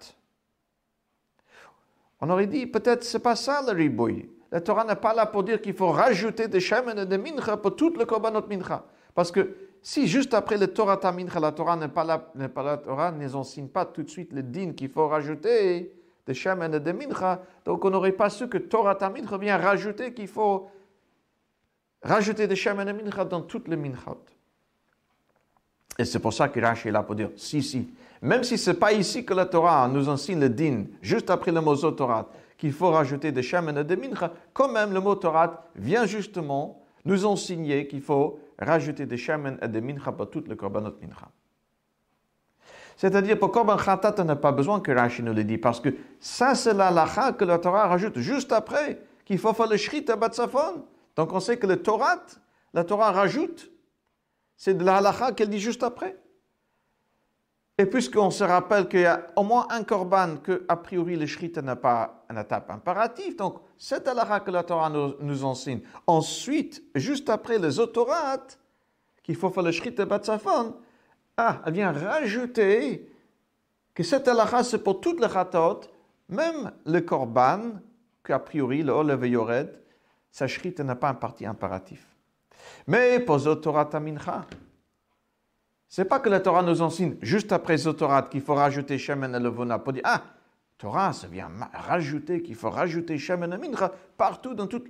[2.20, 4.33] On aurait dit, peut-être c'est pas ça le ribouille.
[4.54, 7.56] La Torah n'est pas là pour dire qu'il faut rajouter des shemen et des mincha
[7.56, 8.84] pour tout le korbanot mincha.
[9.12, 9.52] Parce que
[9.82, 13.10] si juste après le Torah mincha, la Torah n'est pas là, n'est pas la Torah
[13.10, 15.92] ne nous enseigne pas tout de suite le din qu'il faut rajouter
[16.24, 20.14] des shemen et des mincha, donc on n'aurait pas su que Torah mincha vient rajouter
[20.14, 20.70] qu'il faut
[22.00, 24.22] rajouter des shemen et mincha dans toutes les minchot.
[25.98, 27.88] Et c'est pour ça que Rashi est là pour dire, si, si,
[28.22, 31.50] même si ce n'est pas ici que la Torah nous enseigne le din, juste après
[31.50, 32.28] le mot Torah,
[32.64, 36.82] qu'il faut rajouter des shemen et des mincha, quand même le mot Torah vient justement
[37.04, 41.28] nous enseigner qu'il faut rajouter des shemen et des mincha pour toutes les korbanot mincha.
[42.96, 45.90] C'est-à-dire, pour korban khatat, on n'a pas besoin que Rashi nous le dise, parce que
[46.20, 50.06] ça, c'est la lacha que la Torah rajoute juste après, qu'il faut faire le shrit
[50.08, 50.86] à Batsafon.
[51.16, 52.22] Donc, on sait que le Torah,
[52.72, 53.70] la Torah rajoute
[54.56, 56.16] c'est de la halakha qu'elle dit juste après.
[57.76, 61.26] Et puisqu'on se rappelle qu'il y a au moins un korban que, a priori, le
[61.26, 65.80] shrita n'a pas un étape impérative, donc cette halakha que la Torah nous, enseigne.
[66.06, 68.60] Ensuite, juste après les autorates,
[69.24, 70.76] qu'il faut faire le shrita batsafon,
[71.36, 73.10] ah, elle vient rajouter
[73.92, 75.80] que cette halakha, c'est pour toutes les khatot,
[76.28, 77.72] même le korban,
[78.22, 79.76] qu'a priori, le olev yored,
[80.30, 82.06] sa shrita n'a pas un parti impératif.
[82.86, 84.46] Mais pour Zotorat Mincha,
[85.94, 89.78] c'est pas que la Torah nous enseigne juste après Zotorat qu'il faut rajouter Shemen Levona
[89.78, 90.24] pour dire Ah,
[90.76, 94.88] Torah, ça vient rajouter qu'il faut rajouter Shemen Mincha partout dans toute.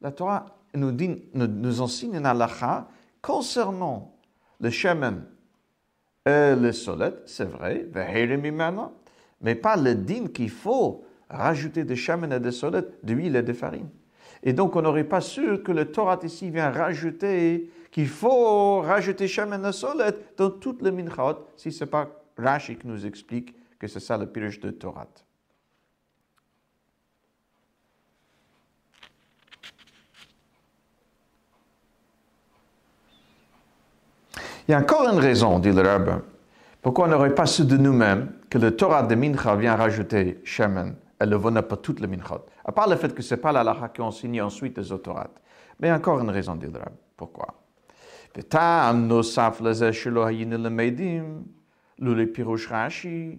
[0.00, 2.86] La Torah nous, dit, nous, enseigne un halakha
[3.20, 4.14] concernant
[4.60, 5.24] le Shemen
[6.24, 7.88] et le Solet, c'est vrai,
[9.40, 13.52] mais pas le din qu'il faut rajouter des Shemen et des Solet, d'huile et de
[13.52, 13.88] farine.
[14.44, 19.28] Et donc, on n'aurait pas su que le Torah ici vient rajouter qu'il faut rajouter
[19.28, 23.86] Shemen Solet dans toutes les minchot, si ce n'est pas Rashi qui nous explique que
[23.86, 25.06] c'est ça le pirush de Torah.
[34.66, 36.22] Il y a encore une raison, dit le rabbin,
[36.82, 40.94] pourquoi on n'aurait pas su de nous-mêmes que le Torah de Mincha vient rajouter Shemen
[41.18, 42.46] elle ne venait pas toutes les minchot.
[42.64, 45.40] À part le fait que ce n'est pas la lacha qui enseigné ensuite les autorates.
[45.80, 46.70] Mais encore une raison de
[47.16, 47.54] Pourquoi?
[48.36, 51.42] וטעם נוסף לזה שלא היינו למדים,
[51.98, 53.38] לולי פירוש רש"י,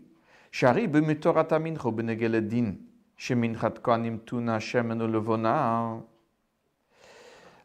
[0.51, 2.75] שהרי במתורת המנחה בנגע לדין,
[3.17, 5.95] שמנחת כהנים תונה שמן ולבונה.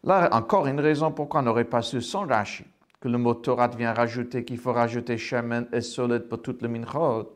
[0.04, 2.64] Là, encore une raison pourquoi on n'aurait pas su sans Rashi,
[3.00, 6.68] que le mot Torah vient rajouter qu'il faut rajouter shemen et solide pour toutes les
[6.68, 7.32] minchot.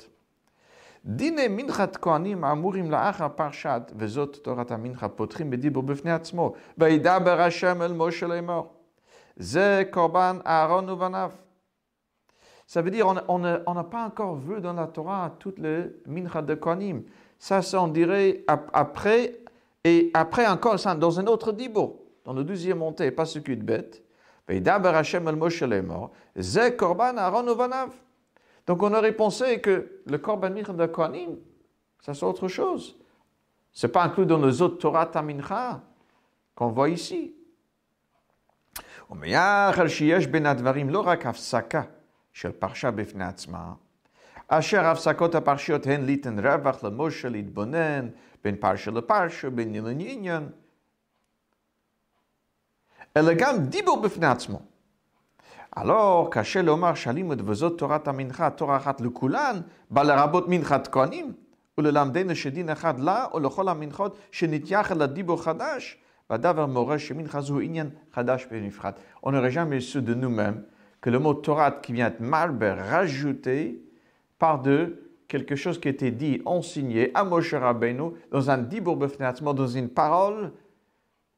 [1.04, 7.82] דיני מנחת כהנים אמורים לאחר פרשת, וזאת תורת המנחה, פותחים בדיבור בפני עצמו, וידבר השם
[7.82, 8.77] אל משה לאמור.
[9.38, 11.32] Ze korban Aaron uvanav.
[12.66, 16.54] Ça veut dire on n'a pas encore vu dans la Torah toutes les mincha de
[16.54, 17.02] Konim.
[17.38, 19.40] Ça, ça on dirait après,
[19.84, 24.02] et après encore, dans un autre dibo, dans le deuxième montée, pas ce de bête.
[24.48, 25.84] D'abord Hashem el Moshe est.
[26.36, 27.90] Ze korban Aaron uvanav.
[28.66, 31.36] Donc on aurait pensé que le korban mincha de Konim,
[32.00, 32.98] ça c'est autre chose.
[33.72, 35.80] C'est pas inclus dans les autres Torah Tamincha
[36.54, 37.34] qu'on voit ici.
[39.10, 41.82] ומאחר שיש בין הדברים לא רק הפסקה
[42.32, 43.72] של פרשה בפני עצמה,
[44.48, 48.08] אשר הפסקות הפרשיות הן ליתן רווח למשה להתבונן
[48.44, 50.48] בין פרשה לפרשה, בין עניין לעניין,
[53.16, 54.60] אלא גם דיבור בפני עצמו.
[55.76, 61.32] Alors, קשה לומר שהלימוד וזאת תורת המנחה, תורה אחת לכולן, בא לרבות מנחת כהנים,
[61.78, 65.96] וללמדנו שדין אחד לה או לכל המנחות שנתייחד לדיבור חדש,
[66.28, 66.40] Ben
[69.22, 70.62] On n'aurait jamais su de nous-mêmes
[71.00, 73.82] que le mot Torah qui vient de rajouté
[74.38, 78.96] par de quelque chose qui était dit, enseigné à Moshe Rabbeinu dans un dibour
[79.54, 80.52] dans une parole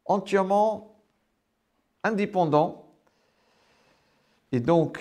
[0.06, 0.96] entièrement
[2.02, 2.86] indépendant.
[4.52, 5.00] Et donc,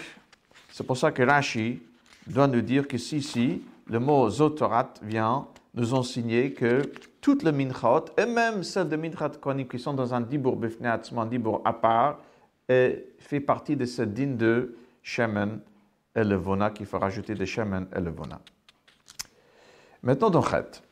[0.71, 1.81] c'est pour ça que Rashi
[2.27, 6.81] doit nous dire que si, si, le mot Zotorat vient nous enseigner que
[7.20, 9.30] toutes les minchot, et même celles de minchot
[9.68, 12.18] qui sont dans un dibur bifneatzman, un dibur à part,
[12.68, 15.60] et fait partie de ce din de Shemen
[16.14, 18.40] et le Vona, qu'il faut rajouter de Shemen et le Vona.
[20.02, 20.82] Maintenant, dans Chet,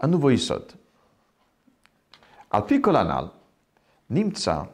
[0.00, 0.72] un nouveau Isod.
[2.50, 3.30] Al Kolanal,
[4.10, 4.68] Nimtza,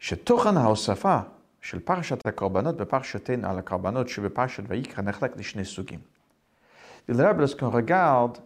[0.00, 1.18] שתוכן ההוספה
[1.60, 6.00] של פרשת הקורבנות בפרשתנו על הקורבנות שבפרשת ויקרא נחלק לשני סוגים.
[7.08, 8.38] lorsqu'on regarde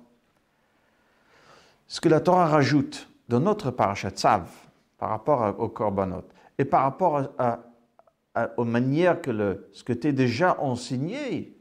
[1.88, 4.47] ce que la Torah rajoute dans notre parashat Tzav
[4.97, 6.23] par rapport aux korbanot
[6.57, 7.59] et par rapport à,
[8.33, 11.55] à, aux manières que ce que tu déjà enseigné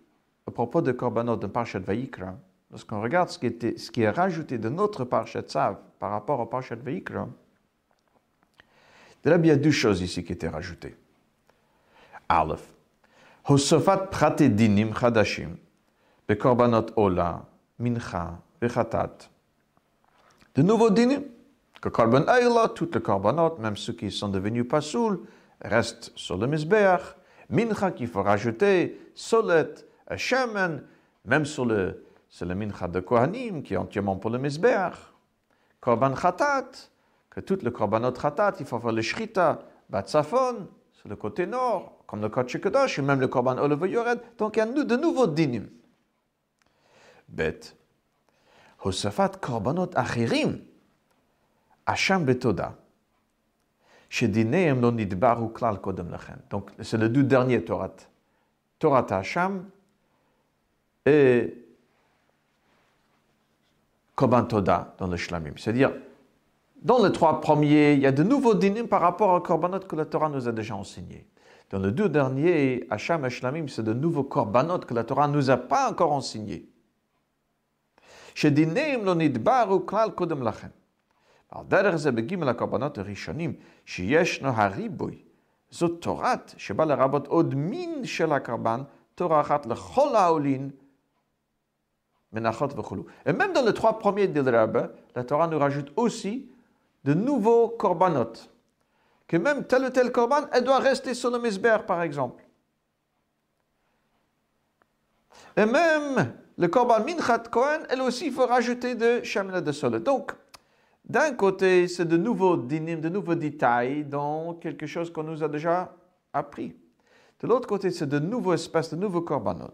[0.47, 2.35] à propos de korbanot dans parashat Vayikra,
[2.75, 6.41] lorsqu'on regarde ce qui, était, ce qui est rajouté de notre Parchet Tzav par rapport
[6.41, 7.29] au Parchet Veikra,
[9.25, 10.97] il y a deux choses ici qui étaient rajoutées.
[12.29, 12.69] Aleph.
[13.49, 15.57] Hosofat prate dinim chadashim,
[16.27, 17.45] bekorbanot ola,
[17.79, 19.31] mincha, vechatat.
[20.55, 21.25] De nouveaux dinim,
[21.81, 25.21] que korban ayla, toutes les korbanot, même ceux qui sont devenus pasoul,
[25.61, 27.03] restent sur le misbeach.
[27.51, 29.75] Mincha qu'il faut rajouter, solet,
[30.17, 30.83] shemen,
[31.25, 34.95] même sur le, sur le mincha de Kohanim, qui est entièrement pour le misbeach.
[35.81, 36.71] Korban chatat,
[37.29, 41.99] que toutes les korbanot chatat, il faut faire le shrita, batsafon, sur le côté nord,
[42.07, 44.21] comme le Kodesh, et même le korban Olev Yored.
[44.39, 45.69] Donc il y a de nouveaux dinim.
[47.29, 47.61] Bet.
[56.51, 57.91] Donc c'est le deux derniers Torah.
[58.79, 59.65] Torah Hacham
[61.07, 61.55] et
[64.15, 65.55] Korban Toda dans le Shlamim.
[65.57, 65.93] C'est-à-dire,
[66.83, 69.97] dans les trois premiers, il y a de nouveaux dinim par rapport au korbanot que
[69.97, 71.27] la Torah nous a déjà enseigné.
[71.71, 75.51] Dans les deux derniers, Hacham et Shlamim, c'est de nouveaux korbanot que la Torah nous
[75.51, 76.69] a pas encore enseigné.
[78.36, 80.68] שדיניהם לא נדברו כלל קודם לכן.
[81.50, 83.54] על דרך זה בגימל הקורבנות הראשונים,
[83.86, 85.24] שישנו הריבוי,
[85.70, 88.82] זאת תורת שבא לרבות עוד מין של הקורבן,
[89.16, 90.70] תורה אחת לכל העולין,
[92.34, 93.06] menachot וכו'.
[93.26, 96.50] Et même dans les trois premiers de Rabbe, la Torah nous rajoute aussi
[97.04, 98.34] de nouveaux korbanot.
[99.28, 102.44] Que même tel ou tel korban, elle doit rester sur le misber, par exemple.
[105.56, 110.03] Et même le korban minchat Kohen, elle aussi faut rajouter de shamina de sol.
[110.03, 110.33] Donc,
[111.05, 115.49] d'un côté, c'est de nouveaux dynimes, de nouveaux détails dans quelque chose qu'on nous a
[115.49, 115.95] déjà
[116.33, 116.75] appris.
[117.41, 119.69] De l'autre côté, c'est de nouveaux espaces, de nouveaux korbanot.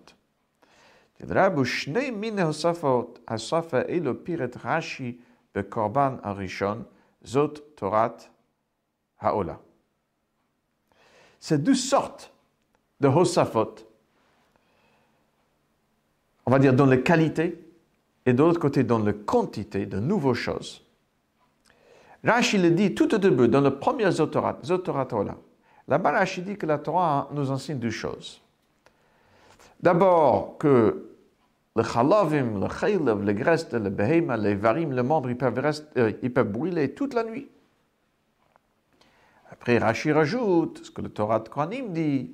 [4.62, 5.20] rashi
[7.26, 8.16] zot torat.
[11.38, 12.32] C'est deux sortes
[13.00, 13.74] de hosafot
[16.46, 17.64] on va dire dans la qualité
[18.26, 20.84] et de l'autre côté dans la quantité de nouvelles choses.
[22.24, 24.58] Rashi le dit tout au début, dans le premier Zotorat.
[25.88, 28.40] Là-bas, Rashi dit que la Torah nous enseigne deux choses.
[29.80, 31.10] D'abord, que
[31.74, 35.98] le chalavim, le chaylev, le graisse, le behema, les varim, le membre, ils peuvent, rester,
[35.98, 37.48] euh, ils peuvent brûler toute la nuit.
[39.50, 42.32] Après, Rashi rajoute ce que le Torah de Kohanim dit,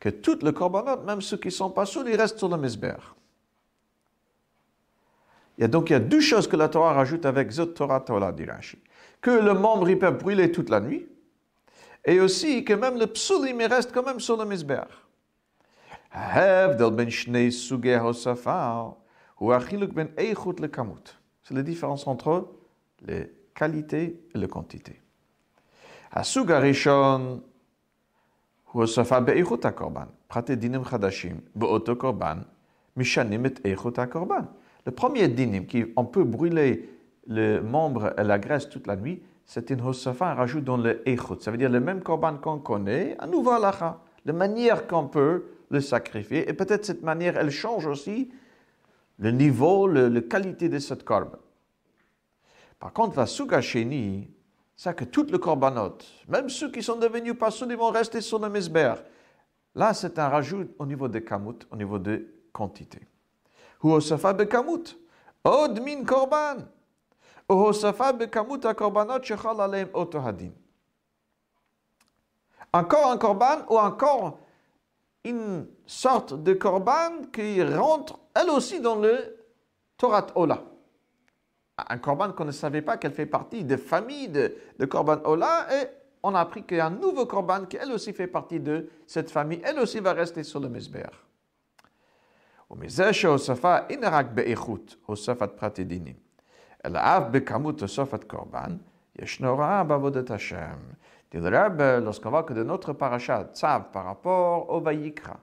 [0.00, 2.56] que toutes les korbanot, même ceux qui ne sont pas sous, ils restent sur le
[2.56, 2.96] misber.
[5.57, 7.67] Il y a donc il y a deux choses que la Torah rajoute avec Zot
[7.67, 8.77] Torah Torah, dit Rashi.
[9.21, 11.07] Que le membre, il peut brûler toute la nuit,
[12.05, 14.83] et aussi que même le psulim, il reste quand même sur le misber.
[16.11, 18.89] ההבדל בין שני סוגי ההוספה
[19.35, 21.13] הוא החילוק בין איכות לכמות.
[21.43, 22.47] C'est la différence entre
[23.07, 24.99] les qualités et les quantités.
[26.11, 27.39] הסוג הראשון
[28.71, 30.05] הוא הוספה באיכות הקורבן.
[30.27, 32.37] פרטי דינים חדשים באותו קורבן
[32.97, 34.43] משנים את איכות הקורבן.
[34.86, 36.88] Le premier dinim, qui on peut brûler
[37.26, 41.06] le membre et la graisse toute la nuit, c'est une hosafa, un rajout dans le
[41.08, 41.40] eichut.
[41.40, 44.00] Ça veut dire le même korban qu'on connaît, un nouveau halacha.
[44.24, 46.48] La manière qu'on peut le sacrifier.
[46.48, 48.30] Et peut-être cette manière, elle change aussi
[49.18, 51.36] le niveau, la qualité de cette corbe.
[52.78, 54.30] Par contre, la sugasheni,
[54.76, 58.38] c'est que toutes les korbanot, même ceux qui sont devenus pas ils vont rester sur
[58.38, 58.94] le misber.
[59.74, 63.00] Là, c'est un rajout au niveau de kamut, au niveau de quantité.
[63.86, 64.96] Huosafa bekamut,
[65.44, 66.68] od min korban.
[67.48, 70.52] Uhosafa bekamut a korbanot shechal aleim otohadin.
[72.72, 74.38] Encore un korban ou encore
[75.24, 79.36] une sorte de korban qui rentre elle aussi dans le
[79.96, 80.62] Torah Ola.
[81.78, 85.66] Un korban qu'on ne savait pas qu'elle fait partie de famille de, de korban Ola
[85.72, 85.86] et
[86.22, 88.88] on a appris qu'il y a un nouveau korban qui elle aussi fait partie de
[89.06, 91.06] cette famille, elle aussi va rester sur le Mesber.
[92.71, 96.15] ומזה שהוספה אין רק באיכות, הוספת פרטי דינים,
[96.85, 98.77] אלא אף בכמות הוספת קורבן,
[99.19, 100.77] ישנו הוראה בעבודת השם.
[101.31, 105.39] Dit le Rebbe, lorsqu'on voit que de notre parachat, Tzav, par rapport au Vayikra,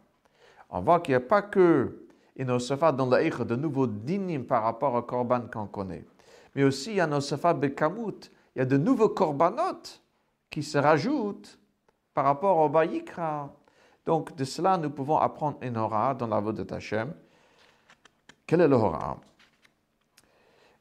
[0.68, 2.04] on voit qu'il n'y a pas que
[2.36, 6.04] une Osaphat dans l'Eich de nouveaux dinim par rapport au Korban qu'on connaît,
[6.54, 9.80] mais aussi il y a un Osaphat Bekamut, il y a de nouveaux Korbanot
[10.50, 11.58] qui se rajoutent
[12.12, 13.50] par rapport au Vayikra.
[14.05, 17.13] donc de cela, nous pouvons apprendre une hora dans la voie de Tachem.
[18.45, 18.77] Quel est le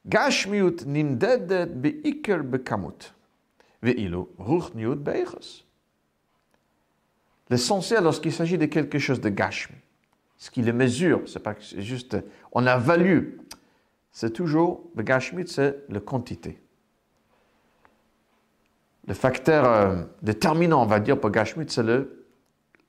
[0.04, 3.14] Gashmiut nimdedet be'iker bekamut.
[7.50, 9.76] L'essentiel lorsqu'il s'agit de quelque chose de gashmi,
[10.36, 12.16] ce qui le mesure, c'est pas juste
[12.52, 13.38] on a valu
[14.12, 16.60] c'est toujours, le gashmit, c'est la quantité.
[19.08, 22.21] Le facteur euh, déterminant, on va dire, pour gashmit, c'est le,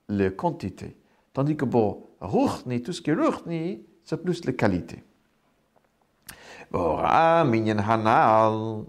[0.07, 0.97] la quantité.
[1.33, 5.03] Tandis que pour ruchni, tout ce qui est ruchni, c'est plus la qualité.
[6.71, 8.83] והוראה מעניין הנ"ל,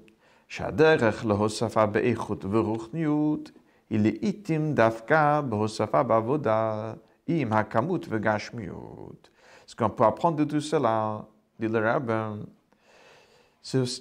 [0.49, 3.51] שהדרך להוספה באיכות ורוחניות
[3.91, 6.93] היא לעיתים דווקא בהוספה בעבודה
[7.27, 9.29] עם הכמות וגשמיות.
[9.67, 11.25] Ce qu'on peut apprendre de tout cela,
[11.61, 12.41] dit le rabbin,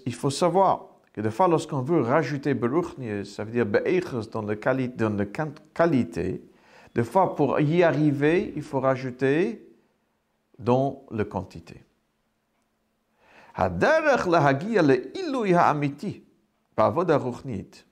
[0.05, 4.41] il faut savoir que des fois, lorsqu'on veut rajouter beruchni, ça veut dire be'echos dans
[4.41, 5.25] la qualité, dans la
[5.73, 6.41] qualité,
[6.95, 9.61] des fois, pour y arriver, il faut rajouter
[10.57, 11.83] dans la quantité.
[13.55, 16.21] הדרך להגיע לעילוי האמיתי
[16.77, 17.83] בעבודה רוחנית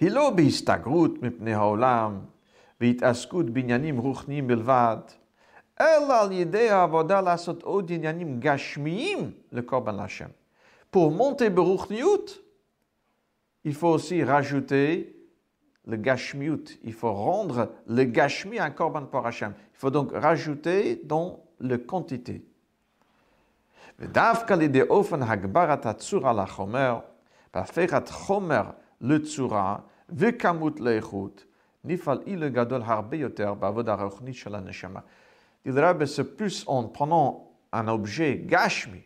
[0.00, 2.20] היא לא בהסתגרות מפני העולם
[2.80, 4.96] והתעסקות בעניינים רוחניים בלבד,
[5.80, 10.28] אלא על ידי העבודה לעשות עוד עניינים גשמיים לקורבן להשם.
[10.90, 12.38] Pour monter ברוחניות,
[13.64, 15.15] il faut aussi rajouter
[15.87, 19.53] le gashmiut, il faut rendre le gashmi un korban pour Hachem.
[19.73, 22.45] Il faut donc rajouter dans le quantité.
[23.99, 24.33] La
[28.99, 31.31] le tzura, il.
[35.65, 35.73] Il
[36.05, 39.03] se plus en prenant un objet gashmi,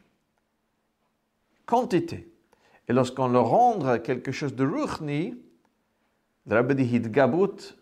[1.66, 2.34] quantité,
[2.88, 5.36] et lorsqu'on le rend quelque chose de ruchni,
[6.48, 7.78] le Rabbe dit hidgabrut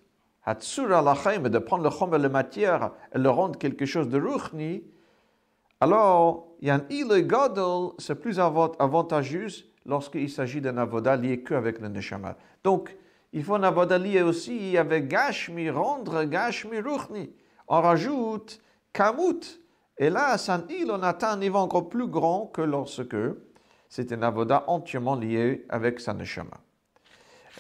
[0.46, 4.84] hatsura lachaim, de prendre le chomer, la matière, et le rendre quelque chose de ruchni,
[5.82, 9.48] alors, il y a un il gadol, c'est plus avantageux
[9.86, 12.36] lorsqu'il s'agit d'un avoda lié qu'avec le neshama.
[12.64, 12.98] Donc,
[13.32, 17.32] il faut un avoda lié aussi avec gashmi, rendre gashmi ruchni.
[17.70, 18.60] On rajoute
[18.92, 19.62] kamut.
[19.98, 23.16] Et là, sans il, on atteint un niveau encore plus grand que lorsque
[23.88, 26.58] c'est un avoda entièrement lié avec sa neshama.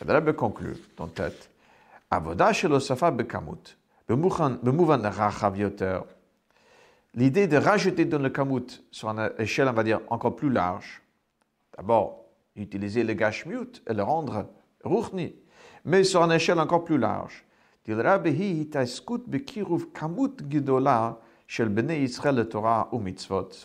[0.01, 1.49] Et là, je conclue dans tête.
[2.09, 3.77] Avoda shelo safa bekamut.
[4.07, 5.55] Bemouvan rachav.
[7.15, 11.01] L'idée de rajouter dans le kamut sur une échelle, on va dire, encore plus large,
[11.75, 12.25] d'abord,
[12.55, 14.45] utiliser le gashmiut et le rendre
[14.83, 15.35] ruchni,
[15.85, 17.45] mais sur une échelle encore plus large.
[17.85, 17.95] C'est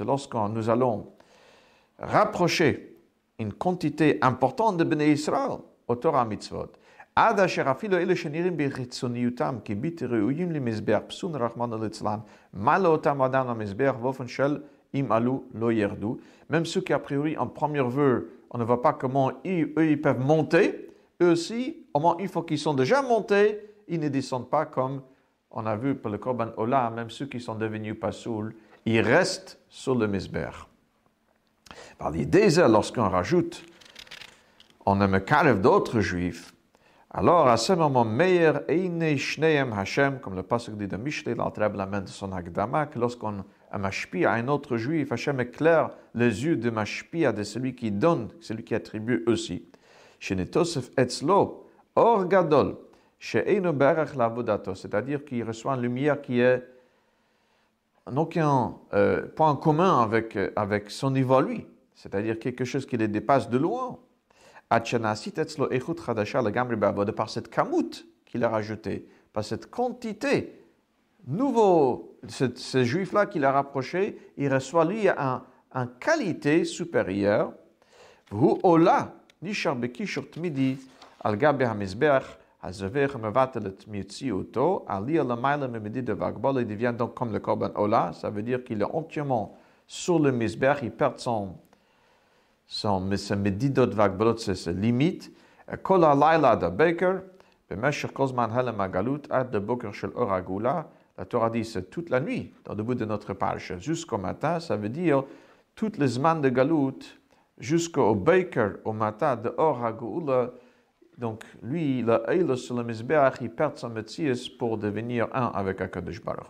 [0.04, 1.12] lorsque nous allons
[1.98, 2.96] rapprocher
[3.38, 6.77] une quantité importante de Bnei Israël au Torah mitzvot.
[7.15, 12.19] עד אשר אפילו אלה שנראים בחיצוניותם כבלתי ראויים למזבח פסול רחמנא ליצלן,
[12.53, 14.57] מה לאותם אדם למזבח באופן של
[14.93, 16.17] אם עלו לא ירדו.
[16.49, 19.87] Même ceux qui a priori en première vue, on ne voit pas comment ils, eux
[19.91, 20.89] ils peuvent monter,
[21.21, 25.01] eux aussi, au moins une fois qu'ils sont déjà montés, ils ne descendent pas comme
[25.51, 28.55] on a vu pour le Korban Ola, même ceux qui sont devenus pasoul,
[28.85, 30.55] ils restent sur le misbech.
[31.97, 33.63] Par l'idée, lorsqu'on rajoute,
[34.86, 36.54] on a me d'autres juifs,
[37.16, 41.76] alors, à ce moment, meilleur Eine Shneem Hashem, comme le passage dit de Mishlei, l'Altreb
[41.76, 46.70] l'amène de son Agdama, lorsqu'on a mashpia un autre juif, Hashem éclaire les yeux de
[46.70, 49.64] mashpia de celui qui donne, celui qui attribue aussi.
[50.18, 52.78] Shenetosef etzlo, or gadol,
[54.74, 56.66] c'est-à-dire qu'il reçoit une lumière qui est
[58.08, 61.64] aucun euh, point commun avec, avec son niveau lui,
[61.94, 64.00] c'est-à-dire quelque chose qui le dépasse de loin
[67.04, 70.64] de par cette kamout qu'il a rajouté, par cette quantité,
[71.26, 75.42] nouveau, ce, juif-là qu'il a rapproché, il reçoit lui un,
[75.98, 77.52] qualité supérieure.
[78.30, 79.12] Vous ola,
[79.42, 80.78] nisharbeki short midi,
[81.20, 82.24] algabe hamizbech,
[82.62, 88.12] azavech mevatelet mitzioto, ali alamaila memedi de vagbol, il devient donc comme le korban ola,
[88.14, 89.56] ça veut dire qu'il est entièrement
[89.86, 91.56] sur le misbech, il perd son,
[92.67, 95.29] son, sa medidot והגבלות, c'est limite.
[95.81, 97.17] כל הלילה עד הבקר,
[97.69, 100.81] במשך כל זמן הלם הגלות, עד לבוקר של אור הגאולה.
[101.19, 104.61] La Torah dit c'est toute la nuit, dans le bout de notre page, jusqu'au matin,
[104.61, 105.25] ça veut dire
[105.75, 106.99] toutes les semaines de Galout,
[107.57, 110.51] jusqu'au Baker, au matin de Or HaGoula.
[111.17, 115.81] Donc, lui, le Eilo sur le Mizbeach, il perd son métier pour devenir un avec
[115.81, 116.47] Akadosh Baruch.